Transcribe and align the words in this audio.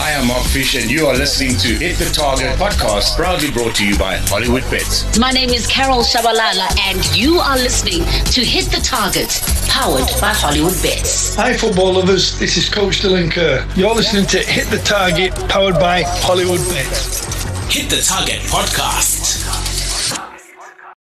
I 0.00 0.12
am 0.12 0.28
Mark 0.28 0.46
Fish, 0.46 0.76
and 0.76 0.90
you 0.90 1.06
are 1.08 1.14
listening 1.14 1.58
to 1.58 1.68
Hit 1.74 1.98
the 1.98 2.06
Target 2.06 2.56
podcast, 2.56 3.16
proudly 3.16 3.50
brought 3.50 3.74
to 3.74 3.86
you 3.86 3.98
by 3.98 4.16
Hollywood 4.16 4.62
Bets. 4.70 5.18
My 5.18 5.30
name 5.30 5.50
is 5.50 5.66
Carol 5.66 5.98
Tshabalala, 5.98 6.74
and 6.88 7.04
you 7.14 7.38
are 7.38 7.56
listening 7.56 8.04
to 8.32 8.40
Hit 8.40 8.64
the 8.72 8.80
Target, 8.82 9.28
powered 9.68 10.08
by 10.18 10.32
Hollywood 10.32 10.72
Bets. 10.82 11.34
Hi, 11.36 11.54
football 11.54 11.92
lovers. 11.92 12.38
This 12.38 12.56
is 12.56 12.70
Coach 12.70 13.02
Dylan 13.02 13.30
Kerr. 13.30 13.68
You're 13.76 13.94
listening 13.94 14.24
to 14.28 14.38
Hit 14.38 14.68
the 14.68 14.78
Target, 14.78 15.34
powered 15.50 15.74
by 15.74 16.02
Hollywood 16.06 16.60
Bets. 16.70 17.20
Hit 17.70 17.90
the 17.90 18.00
Target 18.00 18.40
podcast. 18.48 19.36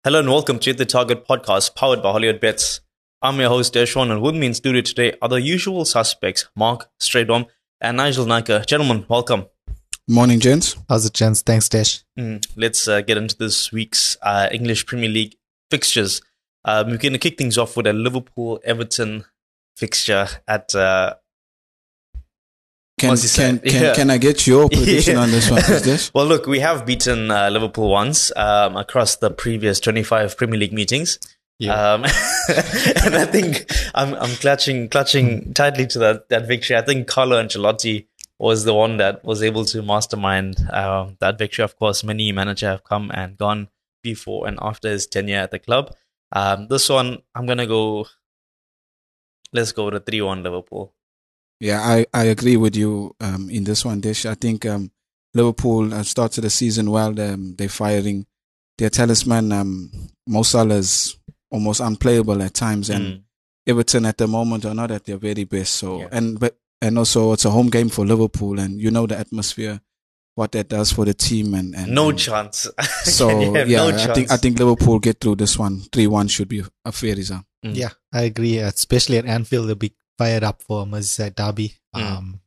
Hello 0.03 0.21
and 0.21 0.29
welcome 0.29 0.57
to 0.57 0.71
Hit 0.71 0.79
the 0.79 0.87
Target 0.87 1.27
podcast, 1.27 1.75
powered 1.75 2.01
by 2.01 2.13
Hollywood 2.13 2.41
Bets. 2.41 2.81
I'm 3.21 3.39
your 3.39 3.49
host, 3.49 3.75
Deshawn, 3.75 4.09
and 4.09 4.23
with 4.23 4.33
me 4.33 4.47
in 4.47 4.55
studio 4.55 4.81
today 4.81 5.13
are 5.21 5.29
the 5.29 5.39
usual 5.39 5.85
suspects, 5.85 6.49
Mark 6.55 6.89
Stradom 6.99 7.45
and 7.81 7.97
Nigel 7.97 8.25
Naka. 8.25 8.63
Gentlemen, 8.65 9.05
welcome. 9.09 9.45
Morning, 10.07 10.39
gents. 10.39 10.75
How's 10.89 11.05
it, 11.05 11.13
gents? 11.13 11.41
Thanks, 11.41 11.69
Dash. 11.69 12.03
Mm, 12.19 12.45
let's 12.57 12.87
uh, 12.87 13.01
get 13.01 13.17
into 13.17 13.37
this 13.37 13.71
week's 13.71 14.17
uh, 14.21 14.49
English 14.51 14.85
Premier 14.85 15.09
League 15.09 15.35
fixtures. 15.69 16.21
Um, 16.65 16.89
we're 16.91 16.97
going 16.97 17.13
to 17.13 17.19
kick 17.19 17.37
things 17.37 17.57
off 17.57 17.77
with 17.77 17.87
a 17.87 17.93
Liverpool 17.93 18.59
Everton 18.63 19.25
fixture 19.77 20.27
at. 20.47 20.73
Uh, 20.75 21.15
Can 22.99 23.15
can, 23.17 23.59
can, 23.59 23.83
Yeah. 23.83 23.95
can 23.95 24.09
I 24.11 24.17
get 24.19 24.45
your 24.45 24.69
prediction 24.75 25.15
Yeah. 25.15 25.21
on 25.21 25.31
this 25.31 25.49
one? 25.49 25.59
Is 25.69 25.81
this? 25.83 26.11
well, 26.13 26.25
look, 26.25 26.45
we 26.45 26.59
have 26.59 26.85
beaten 26.85 27.31
uh, 27.31 27.49
Liverpool 27.49 27.89
once 27.89 28.31
um, 28.35 28.77
across 28.77 29.15
the 29.15 29.31
previous 29.31 29.79
25 29.79 30.37
Premier 30.37 30.59
League 30.59 30.73
meetings. 30.73 31.17
Um, 31.69 32.03
and 33.03 33.15
I 33.15 33.25
think 33.25 33.71
I'm, 33.93 34.13
I'm 34.15 34.35
clutching, 34.37 34.89
clutching 34.89 35.53
tightly 35.53 35.87
to 35.87 35.99
that, 35.99 36.29
that 36.29 36.47
victory. 36.47 36.75
I 36.77 36.81
think 36.81 37.07
Carlo 37.07 37.41
Ancelotti 37.41 38.07
was 38.39 38.63
the 38.63 38.73
one 38.73 38.97
that 38.97 39.23
was 39.23 39.43
able 39.43 39.65
to 39.65 39.81
mastermind 39.81 40.57
um, 40.71 41.17
that 41.19 41.37
victory. 41.37 41.63
Of 41.63 41.77
course, 41.77 42.03
many 42.03 42.31
managers 42.31 42.67
have 42.67 42.83
come 42.83 43.11
and 43.13 43.37
gone 43.37 43.69
before 44.01 44.47
and 44.47 44.57
after 44.61 44.89
his 44.89 45.05
tenure 45.05 45.37
at 45.37 45.51
the 45.51 45.59
club. 45.59 45.95
Um, 46.31 46.67
this 46.67 46.89
one, 46.89 47.19
I'm 47.35 47.45
going 47.45 47.59
to 47.59 47.67
go, 47.67 48.07
let's 49.53 49.71
go 49.71 49.89
to 49.89 49.99
3 49.99 50.21
1 50.21 50.43
Liverpool. 50.43 50.93
Yeah, 51.59 51.81
I, 51.81 52.07
I 52.11 52.23
agree 52.23 52.57
with 52.57 52.75
you 52.75 53.15
um, 53.19 53.49
in 53.51 53.63
this 53.63 53.85
one, 53.85 54.01
Dish. 54.01 54.25
I 54.25 54.33
think 54.33 54.65
um, 54.65 54.91
Liverpool 55.35 55.93
uh, 55.93 56.01
started 56.01 56.41
the 56.41 56.49
season 56.49 56.89
well. 56.89 57.19
Um, 57.19 57.55
they're 57.55 57.69
firing 57.69 58.25
their 58.79 58.89
talisman. 58.89 59.51
Um, 59.51 59.91
Mo 60.27 60.41
Salah 60.41 60.75
is 60.75 61.17
almost 61.51 61.79
unplayable 61.81 62.41
at 62.41 62.53
times, 62.53 62.89
and 62.89 63.05
Mm. 63.05 63.21
Everton 63.67 64.05
at 64.07 64.17
the 64.17 64.27
moment 64.27 64.65
are 64.65 64.73
not 64.73 64.89
at 64.91 65.05
their 65.05 65.17
very 65.17 65.43
best. 65.43 65.73
So, 65.75 65.99
Yeah. 65.99 66.07
and 66.11 66.39
but 66.39 66.57
and 66.81 66.97
also 66.97 67.31
it's 67.33 67.45
a 67.45 67.51
home 67.51 67.69
game 67.69 67.89
for 67.89 68.05
Liverpool, 68.05 68.59
and 68.59 68.81
you 68.81 68.89
know 68.89 69.05
the 69.05 69.17
atmosphere, 69.19 69.81
what 70.35 70.51
that 70.53 70.67
does 70.69 70.91
for 70.91 71.05
the 71.05 71.13
team, 71.13 71.53
and, 71.53 71.75
and 71.75 71.93
No 71.93 72.09
and 72.09 72.17
chance. 72.17 72.67
So 73.03 73.27
Can 73.29 73.69
yeah, 73.69 73.85
no 73.85 73.87
I 73.89 74.13
think? 74.15 74.31
I 74.31 74.37
think 74.37 74.57
Liverpool 74.57 74.97
get 74.99 75.19
through 75.19 75.35
this 75.35 75.59
one. 75.59 75.81
Three 75.91 76.07
one 76.07 76.27
should 76.27 76.47
be 76.47 76.63
a 76.85 76.91
fair 76.91 77.15
result. 77.15 77.43
Mm. 77.63 77.75
Yeah, 77.75 77.89
I 78.11 78.23
agree. 78.23 78.57
Especially 78.57 79.17
at 79.19 79.25
Anfield, 79.27 79.67
they'll 79.67 79.75
be 79.75 79.93
fired 80.17 80.43
up 80.43 80.63
for 80.63 80.85
Merseyside 80.85 81.35
derby 81.35 81.75
Mm. 81.95 82.01
um, 82.17 82.41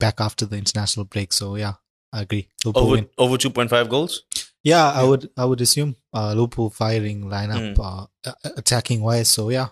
back 0.00 0.20
after 0.20 0.44
the 0.44 0.56
international 0.58 1.06
break. 1.06 1.32
So 1.32 1.56
yeah, 1.56 1.74
I 2.12 2.22
agree. 2.22 2.48
Liverpool 2.64 2.82
over 2.82 2.92
win. 2.96 3.08
over 3.16 3.38
2.5 3.38 3.88
goals. 3.88 4.24
Yeah, 4.64 4.90
I 4.90 5.02
would 5.04 5.30
I 5.36 5.44
would 5.44 5.60
assume 5.60 5.96
uh, 6.14 6.34
Liverpool 6.34 6.70
firing 6.70 7.24
lineup, 7.24 7.74
Mm. 7.76 8.08
uh, 8.24 8.32
attacking 8.56 9.02
wise. 9.02 9.28
So 9.28 9.50
yeah, 9.50 9.68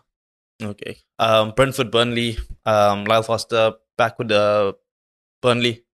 Okay. 0.62 0.98
Um, 1.19 1.52
Brentford, 1.56 1.91
Burnley. 1.91 2.38
Um, 2.66 3.05
Lyle 3.05 3.22
Foster 3.22 3.74
back 3.96 4.18
with 4.18 4.28
the 4.28 4.74
Burnley. 5.42 5.84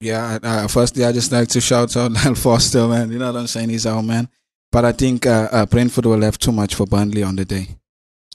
Yeah, 0.00 0.38
uh, 0.42 0.66
firstly, 0.68 1.04
I 1.04 1.12
just 1.12 1.30
like 1.30 1.48
to 1.48 1.60
shout 1.60 1.96
out 1.96 2.10
Lyle 2.18 2.34
Foster, 2.34 2.86
man. 2.88 3.12
You 3.12 3.18
know 3.18 3.32
what 3.32 3.38
I'm 3.40 3.46
saying? 3.46 3.68
He's 3.68 3.86
our 3.86 4.02
man. 4.02 4.28
But 4.72 4.84
I 4.84 4.92
think 4.92 5.26
uh, 5.26 5.48
uh, 5.52 5.66
Brentford 5.66 6.06
will 6.06 6.22
have 6.22 6.38
too 6.38 6.50
much 6.52 6.74
for 6.74 6.86
Burnley 6.86 7.22
on 7.22 7.36
the 7.36 7.44
day. 7.44 7.76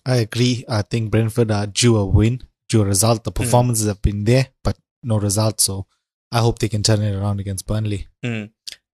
I 0.06 0.18
agree. 0.18 0.63
I 0.69 0.84
think 0.84 1.12
Brentford 1.12 1.51
are 1.51 1.68
due 1.68 1.97
a 1.97 2.06
win, 2.06 2.41
due 2.69 2.81
a 2.81 2.85
result. 2.85 3.24
The 3.24 3.31
performances 3.31 3.88
have 3.88 4.01
been 4.01 4.24
there, 4.24 4.47
but 4.63 4.78
no 5.03 5.18
result. 5.19 5.59
So 5.59 5.88
I 6.31 6.39
hope 6.39 6.59
they 6.59 6.69
can 6.69 6.84
turn 6.84 7.01
it 7.01 7.16
around 7.16 7.39
against 7.41 7.66
Burnley. 7.68 8.07
Mm. 8.24 8.51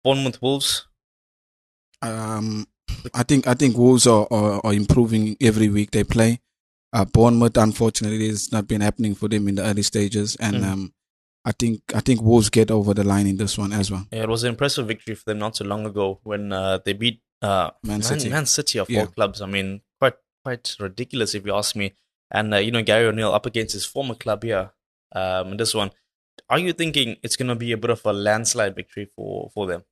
Bournemouth, 0.04 0.40
Wolves. 0.42 0.86
Um, 2.02 2.66
I 3.14 3.22
think 3.22 3.46
I 3.46 3.54
think 3.54 3.76
Wolves 3.76 4.06
are, 4.06 4.26
are, 4.30 4.60
are 4.64 4.72
improving 4.72 5.36
every 5.40 5.68
week 5.68 5.90
they 5.90 6.04
play. 6.04 6.40
Uh, 6.92 7.04
Bournemouth, 7.04 7.56
unfortunately, 7.56 8.26
it's 8.26 8.50
not 8.52 8.66
been 8.66 8.80
happening 8.80 9.14
for 9.14 9.28
them 9.28 9.46
in 9.48 9.54
the 9.56 9.62
early 9.64 9.82
stages, 9.82 10.36
and 10.36 10.56
Mm. 10.56 10.64
um, 10.64 10.94
I 11.44 11.52
think 11.52 11.82
I 11.94 12.00
think 12.00 12.20
Wolves 12.22 12.50
get 12.50 12.70
over 12.70 12.94
the 12.94 13.04
line 13.04 13.26
in 13.26 13.36
this 13.36 13.56
one 13.56 13.72
as 13.72 13.90
well. 13.90 14.06
Yeah, 14.12 14.22
it 14.24 14.28
was 14.28 14.42
an 14.44 14.50
impressive 14.50 14.86
victory 14.88 15.14
for 15.14 15.24
them 15.24 15.38
not 15.38 15.56
so 15.56 15.64
long 15.64 15.86
ago 15.86 16.20
when 16.24 16.52
uh, 16.52 16.78
they 16.84 16.92
beat 16.94 17.20
uh, 17.42 17.70
Man 17.82 18.02
City. 18.02 18.28
Man 18.28 18.46
City 18.46 18.78
of 18.78 18.90
Yeah. 18.90 19.00
all 19.00 19.06
clubs. 19.06 19.40
I 19.40 19.46
mean, 19.46 19.80
quite 20.00 20.14
quite 20.44 20.76
ridiculous 20.80 21.34
if 21.34 21.46
you 21.46 21.54
ask 21.54 21.76
me. 21.76 21.94
And 22.30 22.52
uh, 22.54 22.58
you 22.58 22.70
know, 22.70 22.82
Gary 22.82 23.06
O'Neill 23.06 23.32
up 23.32 23.46
against 23.46 23.72
his 23.74 23.84
former 23.86 24.14
club 24.14 24.42
here. 24.42 24.72
Um, 25.12 25.52
in 25.52 25.56
this 25.56 25.74
one, 25.74 25.90
are 26.48 26.58
you 26.58 26.72
thinking 26.72 27.16
it's 27.22 27.36
going 27.36 27.48
to 27.48 27.54
be 27.54 27.72
a 27.72 27.76
bit 27.76 27.90
of 27.90 28.04
a 28.04 28.12
landslide 28.12 28.74
victory 28.74 29.08
for 29.16 29.50
for 29.54 29.66
them? 29.66 29.82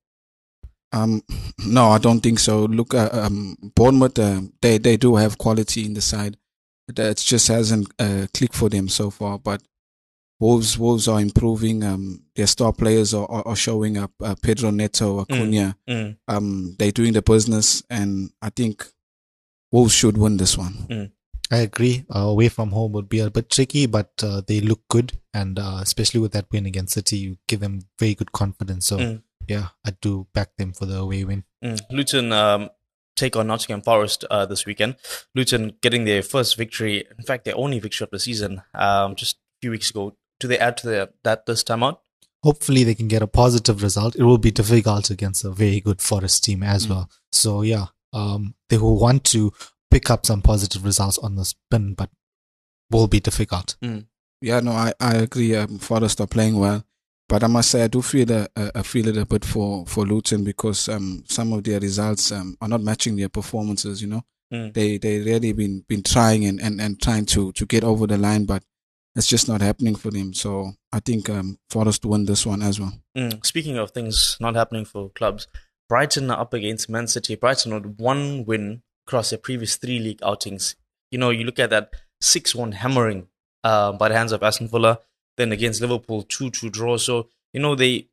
Um, 0.93 1.23
no, 1.67 1.89
I 1.91 1.99
don't 1.99 2.21
think 2.21 2.39
so. 2.39 2.65
Look, 2.65 2.95
uh, 2.95 3.11
um, 3.13 3.57
Bournemouth, 3.75 4.19
uh, 4.19 4.41
they 4.63 4.79
they 4.79 4.97
do 4.97 5.17
have 5.17 5.37
quality 5.39 5.85
in 5.85 5.95
the 5.95 6.01
side. 6.01 6.37
That 6.89 7.19
just 7.19 7.49
hasn't 7.49 7.93
uh, 7.99 8.27
clicked 8.33 8.55
for 8.55 8.71
them 8.71 8.89
so 8.89 9.11
far. 9.11 9.39
But 9.39 9.61
Wolves, 10.41 10.79
Wolves 10.79 11.07
are 11.09 11.21
improving. 11.21 11.85
Um, 11.85 12.23
their 12.35 12.47
star 12.47 12.73
players 12.73 13.13
are, 13.13 13.31
are, 13.31 13.47
are 13.49 13.57
showing 13.57 13.99
up. 13.99 14.13
Uh, 14.23 14.35
Pedro 14.43 14.71
Neto, 14.71 15.21
Acuna, 15.21 15.77
Mm. 15.87 16.17
um, 16.29 16.77
they're 16.79 16.93
doing 16.93 17.13
the 17.13 17.21
business, 17.23 17.83
and 17.91 18.31
I 18.41 18.49
think 18.51 18.87
Wolves 19.71 19.93
should 19.93 20.17
win 20.17 20.39
this 20.39 20.57
one. 20.57 21.13
I 21.51 21.59
agree. 21.59 22.05
Uh, 22.15 22.21
away 22.21 22.49
from 22.49 22.71
home 22.73 22.93
would 22.93 23.09
be 23.09 23.21
a 23.21 23.31
bit 23.31 23.49
tricky, 23.51 23.87
but 23.87 24.11
uh, 24.23 24.43
they 24.47 24.61
look 24.61 24.83
good, 24.89 25.13
and 25.33 25.59
uh, 25.59 25.79
especially 25.81 26.21
with 26.21 26.33
that 26.33 26.47
win 26.53 26.67
against 26.67 26.95
City, 26.95 27.17
you 27.17 27.37
give 27.47 27.61
them 27.61 27.81
very 27.99 28.15
good 28.15 28.33
confidence. 28.33 28.87
So 28.87 28.99
Mm. 28.99 29.23
yeah, 29.49 29.69
I 29.85 29.93
do 30.03 30.27
back 30.35 30.57
them 30.59 30.73
for 30.73 30.85
the 30.87 30.99
away 30.99 31.25
win. 31.25 31.45
Mm. 31.65 31.81
Luton 31.91 32.33
um, 32.33 32.69
take 33.17 33.35
on 33.35 33.47
Nottingham 33.47 33.81
Forest 33.83 34.25
uh, 34.31 34.45
this 34.47 34.67
weekend. 34.67 34.97
Luton 35.35 35.73
getting 35.81 36.05
their 36.05 36.23
first 36.23 36.57
victory, 36.57 37.05
in 37.19 37.25
fact, 37.25 37.45
their 37.47 37.57
only 37.57 37.79
victory 37.81 38.05
of 38.05 38.11
the 38.11 38.19
season, 38.21 38.63
um, 38.75 39.15
just 39.17 39.37
a 39.37 39.39
few 39.63 39.71
weeks 39.71 39.89
ago. 39.91 40.17
Do 40.41 40.49
they 40.49 40.59
add 40.59 40.77
to 40.79 40.87
the, 40.87 41.11
that 41.25 41.47
this 41.47 41.65
time 41.65 41.83
out? 41.83 42.03
Hopefully, 42.45 42.85
they 42.85 42.95
can 42.95 43.09
get 43.09 43.23
a 43.23 43.27
positive 43.27 43.83
result. 43.83 44.15
It 44.17 44.23
will 44.23 44.39
be 44.39 44.51
difficult 44.53 45.11
against 45.11 45.45
a 45.45 45.51
very 45.51 45.81
good 45.81 46.01
Forest 46.03 46.45
team 46.45 46.63
as 46.63 46.87
Mm. 46.87 46.91
well. 46.91 47.11
So 47.33 47.63
yeah, 47.63 47.87
um, 48.13 48.55
they 48.69 48.77
will 48.79 48.99
want 48.99 49.25
to 49.33 49.53
pick 49.91 50.11
up 50.11 50.27
some 50.27 50.43
positive 50.43 50.85
results 50.85 51.19
on 51.19 51.37
the 51.37 51.45
spin, 51.45 51.95
but 51.95 52.11
will 52.91 53.07
be 53.09 53.21
difficult. 53.21 53.77
Yeah, 54.41 54.61
no, 54.61 54.73
I, 54.73 54.93
I 55.01 55.15
agree. 55.17 55.55
Um, 55.57 55.79
Forest 55.79 56.21
are 56.21 56.27
playing 56.27 56.59
well, 56.59 56.85
but 57.29 57.43
I 57.43 57.49
must 57.49 57.71
say 57.71 57.83
I 57.83 57.89
do 57.89 58.03
feel 58.03 58.31
a, 58.31 58.47
a, 58.57 58.79
I 58.79 58.83
feel 58.83 59.09
it 59.09 59.17
a 59.17 59.27
bit 59.27 59.45
for 59.45 59.85
for 59.87 60.07
Luton 60.07 60.45
because 60.45 60.89
um 60.89 61.25
some 61.27 61.53
of 61.53 61.65
their 61.65 61.81
results 61.81 62.31
um 62.33 62.57
are 62.61 62.69
not 62.69 62.81
matching 62.83 63.17
their 63.17 63.29
performances. 63.29 64.01
You 64.03 64.09
know, 64.09 64.25
Mm. 64.51 64.73
they 64.73 64.97
they 64.97 65.19
really 65.21 65.53
been 65.53 65.85
been 65.89 66.03
trying 66.03 66.47
and, 66.47 66.59
and, 66.61 66.81
and 66.81 67.03
trying 67.03 67.27
to 67.27 67.53
to 67.53 67.67
get 67.67 67.85
over 67.85 68.07
the 68.07 68.17
line, 68.17 68.47
but 68.47 68.63
it's 69.15 69.27
just 69.27 69.47
not 69.49 69.61
happening 69.61 69.95
for 69.97 70.11
them. 70.11 70.33
So 70.33 70.73
I 70.93 71.01
think 71.01 71.29
um 71.29 71.59
Forest 71.69 72.07
win 72.07 72.25
this 72.25 72.47
one 72.47 72.63
as 72.63 72.81
well. 72.81 72.95
Mm. 73.17 73.45
Speaking 73.45 73.77
of 73.77 73.91
things 73.91 74.37
not 74.41 74.55
happening 74.55 74.87
for 74.87 75.11
clubs, 75.11 75.47
Brighton 75.89 76.31
are 76.31 76.41
up 76.41 76.55
against 76.55 76.89
Man 76.89 77.09
City. 77.09 77.35
Brighton 77.35 77.75
with 77.75 77.99
one 77.99 78.45
win 78.47 78.83
across 79.09 79.31
their 79.31 79.39
previous 79.39 79.77
three 79.77 79.99
league 79.99 80.23
outings. 80.23 80.77
You 81.11 81.19
know, 81.19 81.31
you 81.31 81.45
look 81.45 81.59
at 81.59 81.71
that 81.71 81.91
6 82.21 82.55
1 82.55 82.73
hammering 82.73 83.29
uh, 83.65 83.93
by 83.93 84.09
the 84.09 84.15
hands 84.17 84.33
of 84.33 84.43
Aston 84.43 84.69
Villa, 84.69 84.99
then 85.39 85.51
against 85.53 85.81
Liverpool, 85.81 86.23
2 86.23 86.51
2 86.51 86.69
draw. 86.71 86.97
So, 86.99 87.29
you 87.55 87.61
know, 87.61 87.75
they. 87.75 88.09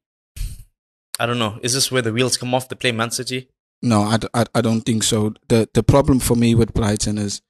I 1.19 1.25
don't 1.25 1.39
know. 1.39 1.59
Is 1.61 1.73
this 1.73 1.91
where 1.91 2.01
the 2.01 2.11
wheels 2.13 2.37
come 2.37 2.53
off? 2.53 2.67
They 2.69 2.75
play 2.75 2.91
Man 2.91 3.11
City? 3.11 3.49
no, 3.81 4.17
i 4.55 4.61
don't 4.61 4.81
think 4.81 5.03
so. 5.03 5.33
The 5.49 5.67
the 5.73 5.83
problem 5.83 6.19
for 6.19 6.35
me 6.35 6.55
with 6.55 6.73
Brighton 6.73 7.17
is 7.17 7.41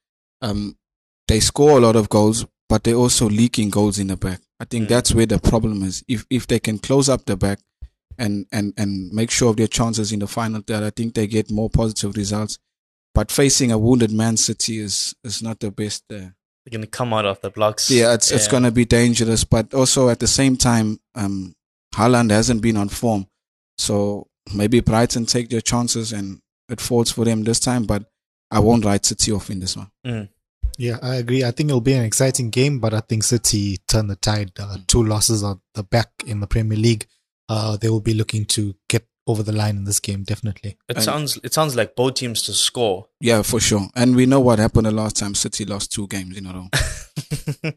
um 0.41 0.75
they 1.27 1.39
score 1.39 1.77
a 1.77 1.81
lot 1.81 1.95
of 1.95 2.09
goals, 2.09 2.45
but 2.67 2.83
they're 2.83 3.01
also 3.05 3.29
leaking 3.29 3.69
goals 3.69 3.99
in 3.99 4.07
the 4.07 4.17
back. 4.17 4.41
I 4.59 4.65
think 4.65 4.85
Mm. 4.85 4.89
that's 4.89 5.13
where 5.15 5.25
the 5.27 5.39
problem 5.39 5.83
is. 5.83 6.03
If 6.07 6.25
if 6.29 6.45
they 6.47 6.59
can 6.59 6.77
close 6.79 7.07
up 7.13 7.25
the 7.25 7.37
back 7.37 7.59
and, 8.17 8.45
and, 8.51 8.73
and 8.77 9.11
make 9.11 9.29
sure 9.31 9.49
of 9.49 9.57
their 9.57 9.67
chances 9.67 10.11
in 10.11 10.19
the 10.19 10.27
final 10.27 10.61
third, 10.61 10.83
I 10.83 10.89
think 10.89 11.13
they 11.13 11.27
get 11.27 11.51
more 11.51 11.69
positive 11.69 12.15
results. 12.17 12.57
But 13.15 13.31
facing 13.31 13.71
a 13.71 13.77
wounded 13.77 14.11
Man 14.11 14.37
City 14.37 14.77
is 14.77 15.15
is 15.23 15.41
not 15.41 15.59
the 15.59 15.71
best. 15.71 16.03
Uh, 16.11 16.17
They're 16.17 16.71
going 16.71 16.81
to 16.81 16.87
come 16.87 17.13
out 17.13 17.25
of 17.25 17.39
the 17.41 17.49
blocks. 17.49 17.89
yeah, 17.89 18.13
it's 18.13 18.29
it's 18.31 18.47
gonna 18.47 18.71
be 18.71 18.85
dangerous. 18.85 19.43
But 19.45 19.73
also 19.73 20.09
at 20.09 20.19
the 20.19 20.27
same 20.27 20.57
time, 20.57 20.99
um, 21.15 21.55
Haaland 21.95 22.31
hasn't 22.31 22.61
been 22.61 22.77
on 22.77 22.89
form, 22.89 23.25
so 23.77 24.27
maybe 24.53 24.81
Brighton 24.81 25.25
take 25.25 25.49
their 25.49 25.61
chances 25.61 26.11
and 26.13 26.41
it 26.69 26.81
falls 26.81 27.11
for 27.11 27.25
them 27.25 27.43
this 27.43 27.59
time. 27.59 27.85
But 27.85 28.03
I 28.51 28.59
won't 28.59 28.85
write 28.85 29.05
City 29.05 29.31
off 29.31 29.49
in 29.49 29.59
this 29.59 29.77
one. 29.77 29.89
Mm. 30.05 30.29
Yeah, 30.77 30.97
I 31.01 31.15
agree. 31.15 31.43
I 31.45 31.51
think 31.51 31.69
it'll 31.69 31.79
be 31.79 31.93
an 31.93 32.03
exciting 32.03 32.49
game, 32.49 32.79
but 32.79 32.93
I 32.93 32.99
think 32.99 33.23
City 33.23 33.77
turn 33.87 34.07
the 34.07 34.17
tide. 34.17 34.51
Uh, 34.59 34.77
two 34.87 35.03
losses 35.03 35.41
on 35.41 35.61
the 35.73 35.83
back 35.83 36.09
in 36.27 36.41
the 36.41 36.47
Premier 36.47 36.77
League. 36.77 37.07
Uh, 37.47 37.77
they 37.77 37.89
will 37.89 38.01
be 38.01 38.13
looking 38.13 38.43
to 38.45 38.75
get 38.89 39.07
over 39.27 39.41
the 39.43 39.51
line 39.51 39.77
in 39.77 39.83
this 39.85 39.99
game, 39.99 40.23
definitely. 40.23 40.77
It 40.87 40.97
And- 40.97 41.03
sounds 41.03 41.39
it 41.43 41.53
sounds 41.53 41.75
like 41.75 41.95
both 41.95 42.15
teams 42.15 42.41
to 42.43 42.53
score. 42.53 43.07
Yeah, 43.19 43.41
for 43.41 43.59
sure. 43.59 43.87
And 43.95 44.15
we 44.15 44.25
know 44.25 44.39
what 44.39 44.59
happened 44.59 44.85
the 44.85 44.91
last 44.91 45.15
time 45.17 45.33
City 45.35 45.65
lost 45.65 45.91
two 45.91 46.07
games 46.07 46.37
in 46.37 46.45
a 46.45 46.53
row. 46.53 46.69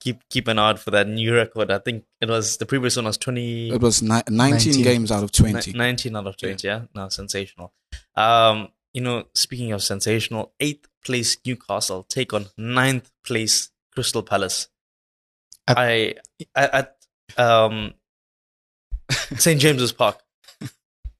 keep 0.00 0.20
keep 0.30 0.48
an 0.48 0.58
eye 0.58 0.70
out 0.70 0.78
for 0.78 0.90
that 0.92 1.08
new 1.08 1.34
record. 1.34 1.70
I 1.70 1.78
think 1.78 2.04
it 2.20 2.28
was 2.28 2.56
the 2.58 2.66
previous 2.66 2.96
one 2.96 3.04
was 3.06 3.18
twenty. 3.18 3.70
It 3.70 3.80
was 3.80 4.02
ni- 4.02 4.22
19, 4.28 4.28
19. 4.72 4.82
games 4.84 5.10
out 5.12 5.22
of 5.24 5.32
20. 5.32 5.72
Ni- 5.72 5.78
19 5.78 6.16
out 6.16 6.26
of 6.26 6.36
20, 6.36 6.66
yeah. 6.66 6.82
No, 6.94 7.08
sensational. 7.08 7.72
Um, 8.16 8.68
you 8.94 9.00
know, 9.02 9.24
speaking 9.34 9.72
of 9.72 9.82
sensational, 9.82 10.52
eighth 10.60 10.86
place 11.04 11.36
Newcastle 11.44 12.02
take 12.04 12.32
on 12.32 12.46
ninth 12.56 13.10
place 13.24 13.70
Crystal 13.92 14.22
Palace. 14.22 14.68
At- 15.68 15.78
I, 15.78 16.14
at 16.56 16.96
um, 17.36 17.94
St. 19.36 19.60
James's 19.60 19.92
Park. 19.92 20.20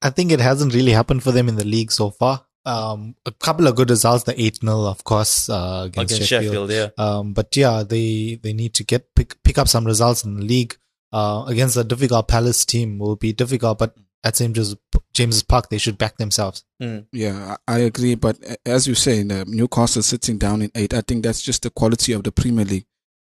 I 0.02 0.11
think 0.11 0.32
it 0.32 0.41
hasn't 0.41 0.75
really 0.75 0.93
happened 0.93 1.23
for 1.23 1.32
them 1.32 1.49
in 1.49 1.56
the 1.56 1.64
league 1.64 1.93
so 1.93 2.11
far. 2.11 2.47
Um, 2.67 3.17
a 3.25 3.32
couple 3.32 3.67
of 3.67 3.76
good 3.76 3.91
results, 3.91 4.25
the 4.25 4.41
8 4.41 4.61
0, 4.62 4.85
of 4.85 5.02
course, 5.05 5.49
uh, 5.49 5.85
against, 5.87 6.14
Against 6.14 6.29
Sheffield. 6.29 6.70
Sheffield, 6.70 6.93
yeah. 6.99 7.05
Um, 7.05 7.32
but 7.32 7.56
yeah, 7.56 7.82
they, 7.82 8.38
they 8.43 8.52
need 8.52 8.75
to 8.75 8.85
get, 8.85 9.14
pick, 9.14 9.43
pick 9.43 9.58
up 9.58 9.69
some 9.69 9.87
results 9.87 10.25
in 10.25 10.37
the 10.37 10.43
league, 10.44 10.76
uh, 11.12 11.44
against 11.49 11.76
a 11.76 11.85
difficult 11.85 12.29
Palace 12.29 12.64
team 12.64 12.99
will 12.99 13.17
be 13.17 13.32
difficult, 13.32 13.79
but 13.79 13.97
at 14.23 14.37
St. 14.37 14.55
James's, 14.55 14.76
James's 15.12 15.43
Park, 15.43 15.70
they 15.70 15.79
should 15.79 15.99
back 15.99 16.19
themselves. 16.19 16.64
Yeah, 17.12 17.56
I 17.67 17.76
I 17.76 17.79
agree. 17.81 18.14
But 18.14 18.38
as 18.67 18.87
you 18.87 18.94
say, 18.94 19.23
the 19.23 19.44
Newcastle 19.46 20.03
sitting 20.03 20.38
down 20.38 20.62
in 20.62 20.70
eight, 20.75 20.93
I 20.94 21.00
think 21.00 21.25
that's 21.25 21.41
just 21.43 21.62
the 21.62 21.70
quality 21.70 22.12
of 22.12 22.23
the 22.23 22.32
Premier 22.32 22.64
League. 22.64 22.87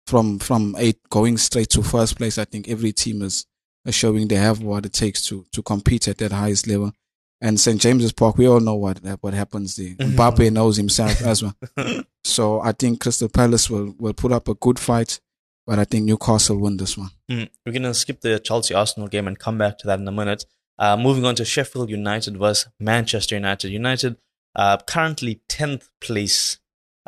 From 0.07 0.39
from 0.39 0.77
eight 0.79 1.01
going 1.11 1.37
straight 1.37 1.71
to 1.71 1.83
first 1.83 2.17
place, 2.17 2.39
I 2.39 2.45
think 2.45 2.69
every 2.69 2.93
team 2.93 3.23
is, 3.23 3.35
is 3.35 3.47
showing 3.91 4.29
they 4.29 4.37
have 4.37 4.63
what 4.63 4.87
it 4.87 4.93
takes 4.93 5.27
to 5.27 5.45
to 5.53 5.63
compete 5.63 6.09
at 6.09 6.19
that 6.19 6.33
highest 6.33 6.67
level. 6.67 6.93
And 7.41 7.61
St 7.61 7.81
James's 7.81 8.13
Park, 8.13 8.39
we 8.39 8.49
all 8.49 8.61
know 8.61 8.75
what 8.75 8.99
what 9.21 9.35
happens 9.35 9.77
there. 9.77 9.95
Mbappe 9.95 10.53
knows 10.53 10.77
himself 10.77 11.21
as 11.23 11.43
well. 11.43 11.55
So 12.25 12.61
I 12.61 12.73
think 12.73 13.01
Crystal 13.01 13.29
Palace 13.29 13.71
will 13.71 13.95
will 13.99 14.13
put 14.13 14.33
up 14.33 14.49
a 14.49 14.55
good 14.55 14.81
fight, 14.81 15.21
but 15.65 15.79
I 15.79 15.85
think 15.85 16.07
Newcastle 16.07 16.59
win 16.59 16.77
this 16.77 16.99
one. 16.99 17.11
Mm, 17.31 17.49
we're 17.65 17.73
going 17.73 17.85
to 17.85 17.95
skip 17.95 18.21
the 18.21 18.41
Chelsea 18.41 18.75
Arsenal 18.75 19.09
game 19.09 19.29
and 19.29 19.39
come 19.39 19.59
back 19.59 19.79
to 19.79 19.87
that 19.87 20.01
in 20.01 20.09
a 20.09 20.13
minute. 20.13 20.45
Uh, 20.77 20.97
moving 20.97 21.25
on 21.25 21.37
to 21.37 21.45
Sheffield 21.45 21.89
United 21.89 22.37
versus 22.37 22.71
Manchester 22.81 23.37
United. 23.37 23.71
United 23.71 24.17
uh, 24.57 24.79
currently 24.79 25.41
10th 25.49 25.89
place. 26.01 26.59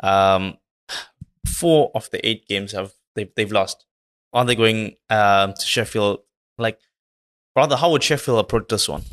Um, 0.01 0.57
four 1.45 1.91
of 1.93 2.09
the 2.11 2.25
eight 2.25 2.47
games 2.47 2.71
have 2.71 2.93
they've, 3.15 3.31
they've 3.35 3.51
lost. 3.51 3.85
Are 4.31 4.45
they 4.45 4.55
going 4.55 4.95
um, 5.09 5.53
to 5.53 5.65
Sheffield? 5.65 6.19
Like, 6.59 6.79
rather, 7.55 7.75
how 7.77 7.91
would 7.91 8.03
Sheffield 8.03 8.39
approach 8.39 8.67
this 8.69 8.87
one? 8.87 9.03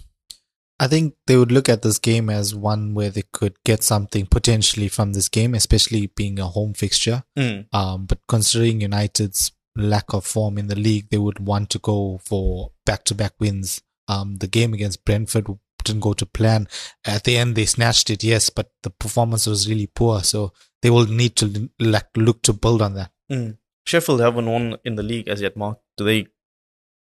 I 0.79 0.89
think 0.89 1.15
they 1.27 1.39
would 1.39 1.51
look 1.53 1.71
at 1.71 1.81
this 1.81 1.99
game 1.99 2.29
as 2.29 2.55
one 2.55 2.93
where 2.93 3.09
they 3.09 3.23
could 3.33 3.55
get 3.65 3.83
something 3.83 4.27
potentially 4.27 4.89
from 4.89 5.15
this 5.15 5.31
game, 5.31 5.55
especially 5.55 6.09
being 6.09 6.39
a 6.39 6.47
home 6.47 6.75
fixture. 6.75 7.25
Mm, 7.39 7.67
Um, 7.73 8.05
but 8.05 8.19
considering 8.29 8.83
United's 8.83 9.53
lack 9.75 10.13
of 10.13 10.27
form 10.27 10.59
in 10.59 10.67
the 10.67 10.75
league, 10.77 11.09
they 11.11 11.17
would 11.19 11.39
want 11.39 11.71
to 11.71 11.79
go 11.79 12.21
for 12.23 12.73
back-to-back 12.85 13.33
wins. 13.41 13.81
Um, 14.09 14.37
the 14.37 14.47
game 14.47 14.75
against 14.75 15.05
Brentford 15.05 15.47
didn't 15.83 16.01
go 16.01 16.13
to 16.13 16.27
plan. 16.27 16.69
At 17.07 17.25
the 17.25 17.39
end, 17.39 17.55
they 17.55 17.65
snatched 17.65 18.11
it, 18.11 18.23
yes, 18.23 18.51
but 18.51 18.71
the 18.83 18.91
performance 18.91 19.47
was 19.47 19.69
really 19.69 19.87
poor. 19.87 20.23
So 20.23 20.53
they 20.83 20.91
will 20.91 21.07
need 21.07 21.37
to 21.37 21.71
like 21.81 22.09
look 22.17 22.43
to 22.43 22.53
build 22.53 22.83
on 22.83 22.95
that. 22.95 23.13
mm. 23.33 23.57
Sheffield 23.87 24.21
haven't 24.21 24.47
won 24.51 24.77
in 24.85 24.97
the 24.97 25.03
league 25.03 25.29
as 25.29 25.41
yet, 25.41 25.57
Mark. 25.57 25.79
Do 25.97 26.05
they? 26.05 26.27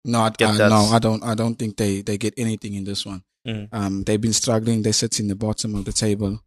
No, 0.06 0.22
I, 0.22 0.30
Get 0.32 0.50
I- 0.50 0.58
that. 0.58 0.70
no, 0.70 0.76
I 0.92 1.00
don't. 1.00 1.24
I 1.24 1.36
don't 1.36 1.56
think 1.56 1.78
they 1.78 2.02
they 2.02 2.18
get 2.18 2.34
anything 2.38 2.74
in 2.74 2.84
this 2.84 3.06
one. 3.06 3.24
Mm. 3.48 3.70
Um, 3.72 4.04
they've 4.04 4.22
been 4.22 4.34
struggling. 4.34 4.82
They 4.82 4.92
sit 4.92 5.20
in 5.20 5.28
the 5.28 5.36
bottom 5.36 5.76
of 5.76 5.86
the 5.86 5.92
table. 5.94 6.40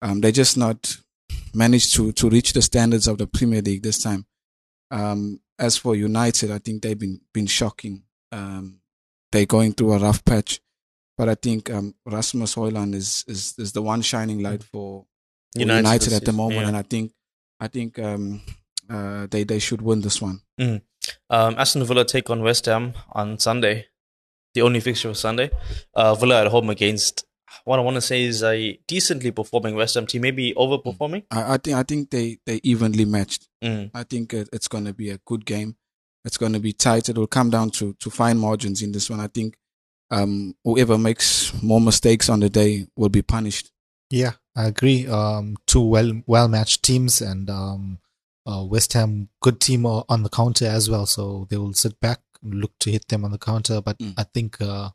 Um, 0.00 0.20
they 0.20 0.32
just 0.32 0.56
not 0.56 0.96
managed 1.54 1.94
to 1.94 2.12
to 2.12 2.28
reach 2.28 2.52
the 2.52 2.62
standards 2.62 3.06
of 3.06 3.18
the 3.18 3.26
Premier 3.26 3.62
League 3.62 3.82
this 3.82 4.02
time. 4.02 4.26
Um, 4.90 5.40
as 5.58 5.76
for 5.76 5.94
United, 5.94 6.50
I 6.50 6.58
think 6.58 6.82
they've 6.82 6.98
been 6.98 7.20
been 7.32 7.46
shocking. 7.46 8.02
Um, 8.30 8.80
they're 9.30 9.46
going 9.46 9.72
through 9.72 9.94
a 9.94 9.98
rough 9.98 10.24
patch, 10.24 10.60
but 11.16 11.28
I 11.28 11.34
think 11.34 11.70
um, 11.70 11.94
Rasmus 12.04 12.54
Hojlund 12.54 12.94
is 12.94 13.24
is 13.28 13.54
is 13.58 13.72
the 13.72 13.82
one 13.82 14.02
shining 14.02 14.40
light 14.42 14.62
for, 14.62 15.06
for 15.54 15.60
United, 15.60 16.12
at 16.12 16.24
the 16.24 16.32
moment, 16.32 16.60
yeah. 16.62 16.68
and 16.68 16.76
I 16.76 16.82
think 16.82 17.12
I 17.60 17.68
think 17.68 17.98
um, 17.98 18.42
uh, 18.90 19.26
they 19.30 19.44
they 19.44 19.58
should 19.58 19.80
win 19.82 20.00
this 20.00 20.20
one. 20.20 20.40
Um, 21.30 21.54
Aston 21.58 21.84
Villa 21.84 22.04
take 22.04 22.30
on 22.30 22.42
West 22.42 22.66
Ham 22.66 22.94
on 23.12 23.38
Sunday, 23.38 23.86
the 24.54 24.62
only 24.62 24.80
fixture 24.80 25.08
for 25.08 25.14
Sunday. 25.14 25.50
Uh, 25.94 26.14
Villa 26.14 26.42
at 26.42 26.48
home 26.48 26.70
against 26.70 27.24
what 27.64 27.78
I 27.78 27.82
want 27.82 27.96
to 27.96 28.00
say 28.00 28.22
is 28.22 28.42
a 28.42 28.78
decently 28.86 29.30
performing 29.30 29.74
West 29.74 29.94
Ham 29.94 30.06
team, 30.06 30.22
maybe 30.22 30.54
overperforming. 30.54 31.24
I, 31.30 31.54
I 31.54 31.56
think 31.58 31.76
I 31.76 31.82
think 31.82 32.10
they 32.10 32.38
they 32.46 32.60
evenly 32.62 33.04
matched. 33.04 33.48
Mm. 33.62 33.90
I 33.94 34.04
think 34.04 34.32
it, 34.34 34.48
it's 34.52 34.68
going 34.68 34.84
to 34.84 34.94
be 34.94 35.10
a 35.10 35.18
good 35.26 35.44
game. 35.44 35.76
It's 36.24 36.36
going 36.36 36.52
to 36.52 36.60
be 36.60 36.72
tight. 36.72 37.08
It 37.08 37.18
will 37.18 37.26
come 37.26 37.50
down 37.50 37.70
to 37.72 37.94
to 37.94 38.10
fine 38.10 38.38
margins 38.38 38.82
in 38.82 38.92
this 38.92 39.10
one. 39.10 39.20
I 39.20 39.28
think 39.28 39.56
um, 40.10 40.54
whoever 40.64 40.98
makes 40.98 41.52
more 41.62 41.80
mistakes 41.80 42.28
on 42.28 42.40
the 42.40 42.50
day 42.50 42.86
will 42.96 43.08
be 43.08 43.22
punished. 43.22 43.70
Yeah, 44.10 44.32
I 44.54 44.66
agree. 44.66 45.06
Um, 45.06 45.56
two 45.66 45.80
well 45.80 46.12
well 46.26 46.48
matched 46.48 46.82
teams, 46.82 47.20
and 47.20 47.48
um, 47.48 47.98
uh, 48.46 48.64
West 48.68 48.92
Ham 48.94 49.28
good 49.40 49.60
team 49.60 49.86
on 49.86 50.22
the 50.22 50.28
counter 50.30 50.66
as 50.66 50.88
well. 50.90 51.06
So 51.06 51.46
they 51.50 51.56
will 51.56 51.72
sit 51.74 52.00
back 52.00 52.20
and 52.42 52.54
look 52.54 52.72
to 52.80 52.90
hit 52.90 53.08
them 53.08 53.24
on 53.24 53.30
the 53.32 53.38
counter. 53.38 53.80
But 53.80 53.98
Mm. 53.98 54.14
I 54.18 54.24
think 54.24 54.60
uh, 54.60 54.90